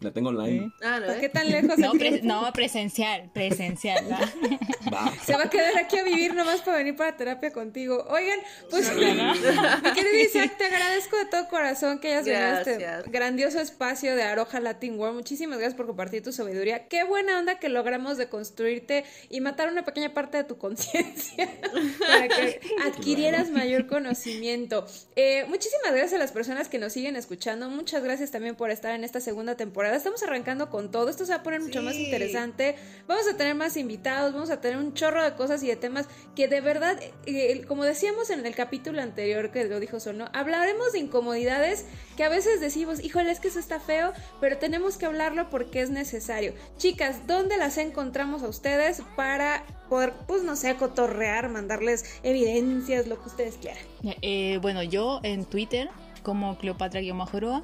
la 0.00 0.12
tengo 0.12 0.30
online 0.30 0.72
Ah, 0.82 0.98
no, 1.00 1.06
¿Para 1.06 1.18
¿eh? 1.18 1.20
qué 1.20 1.28
tan 1.28 1.50
lejos? 1.50 1.78
No, 1.78 1.92
pre- 1.92 2.22
no 2.22 2.50
presencial, 2.52 3.30
presencial. 3.32 4.04
¿va? 4.92 5.12
Se 5.24 5.34
va 5.36 5.44
a 5.44 5.50
quedar 5.50 5.76
aquí 5.78 5.98
a 5.98 6.04
vivir 6.04 6.34
nomás 6.34 6.62
para 6.62 6.78
venir 6.78 6.96
para 6.96 7.16
terapia 7.16 7.52
contigo. 7.52 8.04
Oigan, 8.08 8.38
pues 8.70 8.90
mi 8.96 9.92
querido 9.92 10.16
Isaac, 10.24 10.56
te 10.56 10.64
agradezco 10.64 11.16
de 11.18 11.26
todo 11.26 11.48
corazón 11.48 11.98
que 11.98 12.08
hayas 12.08 12.24
venido 12.24 12.44
a 12.46 12.60
este 12.60 13.10
grandioso 13.10 13.60
espacio 13.60 14.16
de 14.16 14.22
Aroja 14.22 14.58
Latin 14.60 14.98
World. 14.98 15.16
Muchísimas 15.16 15.58
gracias 15.58 15.76
por 15.76 15.86
compartir 15.86 16.22
tu 16.22 16.32
sabiduría. 16.32 16.88
Qué 16.88 17.04
buena 17.04 17.38
onda 17.38 17.58
que 17.58 17.68
logramos 17.68 18.16
deconstruirte 18.16 19.04
y 19.28 19.40
matar 19.40 19.68
una 19.70 19.84
pequeña 19.84 20.14
parte 20.14 20.38
de 20.38 20.44
tu 20.44 20.56
conciencia 20.58 21.48
para 22.06 22.28
que 22.28 22.60
adquirieras 22.86 23.50
mayor 23.50 23.86
conocimiento. 23.86 24.86
Eh, 25.16 25.44
muchísimas 25.48 25.90
gracias 25.92 26.14
a 26.14 26.18
las 26.18 26.32
personas 26.32 26.68
que 26.68 26.78
nos 26.78 26.92
siguen 26.94 27.16
escuchando. 27.16 27.68
Muchas 27.68 28.02
gracias 28.02 28.30
también 28.30 28.54
por 28.56 28.70
estar 28.70 28.94
en 28.94 29.04
esta 29.04 29.20
segunda 29.20 29.56
temporada. 29.56 29.89
Estamos 29.96 30.22
arrancando 30.22 30.70
con 30.70 30.90
todo. 30.90 31.08
Esto 31.08 31.24
se 31.24 31.32
va 31.32 31.38
a 31.38 31.42
poner 31.42 31.60
mucho 31.60 31.82
más 31.82 31.94
interesante. 31.94 32.76
Vamos 33.06 33.26
a 33.28 33.36
tener 33.36 33.54
más 33.54 33.76
invitados, 33.76 34.32
vamos 34.32 34.50
a 34.50 34.60
tener 34.60 34.78
un 34.78 34.94
chorro 34.94 35.22
de 35.22 35.34
cosas 35.34 35.62
y 35.62 35.68
de 35.68 35.76
temas 35.76 36.06
que 36.34 36.48
de 36.48 36.60
verdad, 36.60 36.98
eh, 37.26 37.64
como 37.66 37.84
decíamos 37.84 38.30
en 38.30 38.44
el 38.44 38.54
capítulo 38.54 39.00
anterior 39.00 39.50
que 39.50 39.64
lo 39.64 39.80
dijo 39.80 40.00
Sono, 40.00 40.28
hablaremos 40.32 40.92
de 40.92 41.00
incomodidades 41.00 41.86
que 42.16 42.24
a 42.24 42.28
veces 42.28 42.60
decimos, 42.60 43.02
híjole, 43.02 43.30
es 43.30 43.40
que 43.40 43.48
eso 43.48 43.58
está 43.58 43.80
feo, 43.80 44.12
pero 44.40 44.58
tenemos 44.58 44.96
que 44.96 45.06
hablarlo 45.06 45.50
porque 45.50 45.80
es 45.80 45.90
necesario. 45.90 46.54
Chicas, 46.76 47.26
¿dónde 47.26 47.56
las 47.56 47.78
encontramos 47.78 48.42
a 48.42 48.48
ustedes 48.48 49.02
para 49.16 49.64
poder, 49.88 50.12
pues 50.26 50.42
no 50.42 50.56
sé, 50.56 50.76
cotorrear, 50.76 51.48
mandarles 51.48 52.20
evidencias, 52.22 53.06
lo 53.06 53.20
que 53.20 53.28
ustedes 53.28 53.56
quieran? 53.56 53.82
Eh, 54.22 54.58
bueno, 54.62 54.82
yo 54.82 55.20
en 55.22 55.44
Twitter 55.44 55.88
como 56.22 56.58
Cleopatra-Roa, 56.58 57.62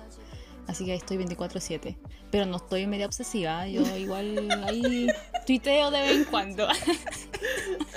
así 0.67 0.85
que 0.85 0.93
ahí 0.93 0.99
estoy 0.99 1.17
24/7. 1.19 1.97
Pero 2.31 2.47
no 2.47 2.57
estoy 2.57 2.87
media 2.87 3.07
obsesiva, 3.07 3.67
yo 3.69 3.83
igual 3.97 4.49
ahí 4.67 5.07
tuiteo 5.47 5.91
de 5.91 6.01
vez 6.01 6.11
en 6.17 6.25
cuando. 6.25 6.67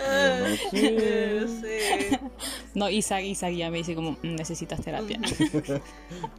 Ah, 0.02 0.40
No 0.42 0.70
sé. 0.72 1.40
no 1.42 1.62
sé. 1.62 2.20
No, 2.74 2.90
Isaac, 2.90 3.24
Isaac 3.24 3.54
ya 3.54 3.70
me 3.70 3.78
dice 3.80 3.96
como, 3.96 4.12
"Mm, 4.24 4.36
necesitas 4.36 4.82
terapia. 4.82 5.20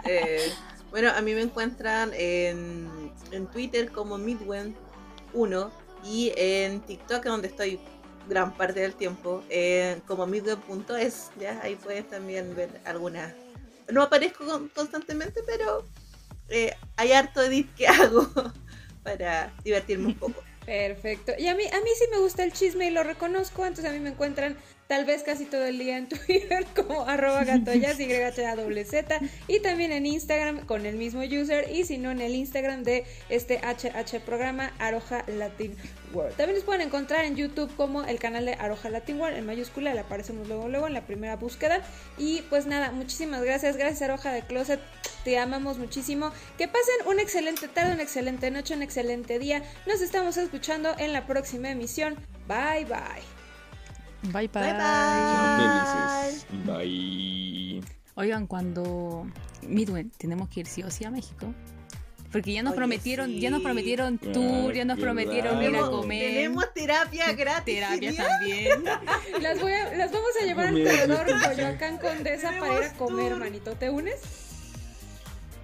Eh, 0.04 0.50
bueno, 0.90 1.10
a 1.10 1.20
mí 1.20 1.34
me 1.34 1.42
encuentran 1.42 2.10
en, 2.14 2.88
en 3.30 3.46
Twitter 3.46 3.90
como 3.92 4.18
Midwen1 4.18 5.70
y 6.04 6.32
en 6.36 6.80
TikTok, 6.80 7.24
donde 7.24 7.48
estoy 7.48 7.78
gran 8.28 8.52
parte 8.54 8.80
del 8.80 8.94
tiempo, 8.94 9.42
eh, 9.50 10.00
como 10.06 10.26
midwen.es. 10.26 11.30
¿ya? 11.38 11.60
Ahí 11.62 11.76
puedes 11.76 12.08
también 12.08 12.54
ver 12.56 12.80
algunas. 12.84 13.32
No 13.90 14.02
aparezco 14.02 14.44
con- 14.46 14.68
constantemente, 14.68 15.40
pero 15.46 15.84
eh, 16.50 16.74
hay 16.96 17.12
harto 17.12 17.42
edit 17.42 17.72
que 17.74 17.86
hago 17.88 18.28
para 19.02 19.52
divertirme 19.64 20.08
un 20.08 20.14
poco. 20.14 20.42
Perfecto. 20.66 21.32
Y 21.38 21.48
a 21.48 21.54
mí, 21.54 21.64
a 21.64 21.80
mí 21.80 21.90
sí 21.98 22.04
me 22.12 22.18
gusta 22.18 22.44
el 22.44 22.52
chisme 22.52 22.86
y 22.86 22.90
lo 22.90 23.02
reconozco, 23.02 23.66
entonces 23.66 23.90
a 23.90 23.92
mí 23.92 23.98
me 23.98 24.10
encuentran 24.10 24.56
tal 24.86 25.04
vez 25.04 25.22
casi 25.22 25.44
todo 25.44 25.64
el 25.64 25.78
día 25.78 25.96
en 25.96 26.08
Twitter 26.08 26.66
como 26.74 27.08
arroba 27.08 27.44
gatoyas, 27.44 27.96
z 27.96 29.20
y 29.48 29.60
también 29.60 29.92
en 29.92 30.04
Instagram 30.04 30.66
con 30.66 30.84
el 30.84 30.96
mismo 30.96 31.22
user 31.22 31.70
y 31.72 31.84
si 31.84 31.96
no 31.96 32.10
en 32.10 32.20
el 32.20 32.34
Instagram 32.34 32.82
de 32.82 33.04
este 33.28 33.60
HH 33.60 34.20
programa 34.24 34.72
Aroja 34.78 35.24
Latin 35.28 35.76
World. 36.12 36.36
También 36.36 36.56
nos 36.56 36.64
pueden 36.64 36.82
encontrar 36.82 37.24
en 37.24 37.36
YouTube 37.36 37.74
como 37.76 38.04
el 38.04 38.18
canal 38.18 38.44
de 38.44 38.54
Aroja 38.54 38.90
Latin 38.90 39.20
World 39.20 39.36
en 39.36 39.46
mayúscula, 39.46 39.94
le 39.94 40.00
aparecemos 40.00 40.48
luego 40.48 40.68
luego 40.68 40.86
en 40.86 40.94
la 40.94 41.06
primera 41.06 41.36
búsqueda 41.36 41.82
y 42.18 42.42
pues 42.50 42.66
nada, 42.66 42.92
muchísimas 42.92 43.42
gracias, 43.42 43.76
gracias 43.76 44.02
Aroja 44.02 44.32
de 44.32 44.42
Closet, 44.42 44.80
te 45.24 45.38
amamos 45.38 45.78
muchísimo, 45.78 46.32
que 46.58 46.68
pasen 46.68 47.06
una 47.06 47.22
excelente 47.22 47.68
tarde, 47.68 47.92
una 47.92 48.02
excelente 48.02 48.50
noche, 48.50 48.74
un 48.74 48.82
excelente 48.82 49.38
día, 49.38 49.62
nos 49.86 50.00
estamos 50.00 50.36
escuchando 50.36 50.94
en 50.98 51.12
la 51.12 51.26
próxima 51.26 51.70
emisión, 51.70 52.16
bye 52.46 52.84
bye. 52.84 53.40
Bye 54.22 54.48
bye. 54.48 54.62
Bye, 54.62 54.72
bye. 54.74 55.60
Felices. 56.26 56.46
Bye. 56.66 57.80
Oigan, 58.16 58.46
cuando 58.46 59.26
Midway 59.66 60.04
tenemos 60.18 60.48
que 60.50 60.60
ir 60.60 60.66
sí 60.66 60.82
o 60.82 60.90
sí 60.90 61.04
a 61.04 61.10
México. 61.10 61.54
Porque 62.32 62.52
ya 62.52 62.62
nos 62.62 62.72
Oye, 62.72 62.76
prometieron, 62.78 63.32
ya 63.40 63.50
nos 63.50 63.60
prometieron 63.62 64.18
tour, 64.18 64.72
ya 64.72 64.84
nos 64.84 64.98
prometieron 65.00 65.62
ir 65.62 65.74
a 65.76 65.80
comer. 65.80 66.32
Tenemos 66.34 66.72
terapia 66.72 67.32
gratis. 67.32 67.74
terapia 67.74 68.12
genial. 68.12 68.28
también. 68.28 68.84
Las, 69.42 69.60
voy 69.60 69.72
a- 69.72 69.92
las 69.96 70.12
vamos 70.12 70.30
a 70.40 70.44
llevar 70.44 70.66
al 70.68 70.74
corredor 70.84 71.26
yo- 71.28 71.48
Coyoacán 71.48 71.98
Condesa 71.98 72.52
para 72.60 72.78
ir 72.78 72.84
a 72.84 72.92
comer, 72.94 73.28
tour. 73.30 73.38
manito. 73.40 73.72
¿Te 73.72 73.90
unes? 73.90 74.20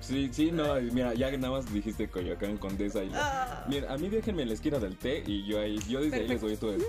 Sí, 0.06 0.30
sí, 0.32 0.52
no, 0.52 0.74
mira, 0.92 1.14
ya 1.14 1.30
nada 1.36 1.50
más 1.54 1.72
dijiste 1.72 2.08
Coyoacán, 2.08 2.56
Condesa 2.58 3.02
y... 3.02 3.10
Ah. 3.14 3.64
Mira, 3.68 3.92
a 3.92 3.98
mí 3.98 4.08
déjenme 4.08 4.42
en 4.42 4.48
la 4.48 4.54
esquina 4.54 4.78
del 4.78 4.96
té 4.96 5.24
y 5.26 5.44
yo 5.46 5.58
ahí, 5.60 5.78
yo 5.88 6.00
desde 6.00 6.16
ahí 6.20 6.28
les 6.28 6.40
doy 6.40 6.56
todo 6.56 6.74
el 6.74 6.84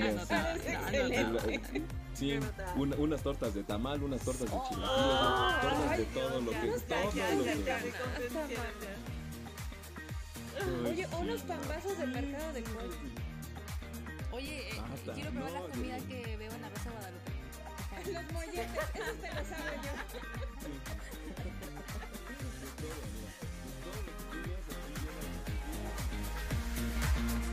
Anotado, 0.00 0.58
sí. 2.14 2.38
una- 2.76 2.96
unas 2.96 3.22
tortas 3.22 3.54
de 3.54 3.62
tamal, 3.64 4.02
unas 4.02 4.20
tortas 4.20 4.50
de 4.50 4.56
chilaquiles, 4.68 4.78
unas 4.78 5.60
tortas 5.62 5.98
de 5.98 6.04
todo 6.04 6.40
lo 6.40 6.50
que... 6.50 6.56
Todo 6.58 7.38
lo 7.38 7.44
que... 8.48 8.58
Oye, 10.90 11.06
unos 11.18 11.40
pambazos 11.42 11.96
del 11.98 12.10
mercado 12.10 12.52
de 12.52 12.62
Col. 12.64 12.90
Oye, 14.32 14.68
eh, 14.68 14.72
Basta, 14.90 15.12
quiero 15.14 15.30
probar 15.30 15.52
no, 15.52 15.68
la 15.68 15.74
comida 15.74 15.98
yo- 15.98 16.06
que 16.08 16.36
veo 16.36 16.52
en 16.52 16.62
la 16.62 16.68
Rosa 16.68 16.90
Guadalupe. 16.90 17.30
Los 18.12 18.32
molletes, 18.32 18.84
esos 18.94 19.16
te 19.20 19.28
los 19.28 19.52
hago 19.52 19.82
yo. 19.82 19.92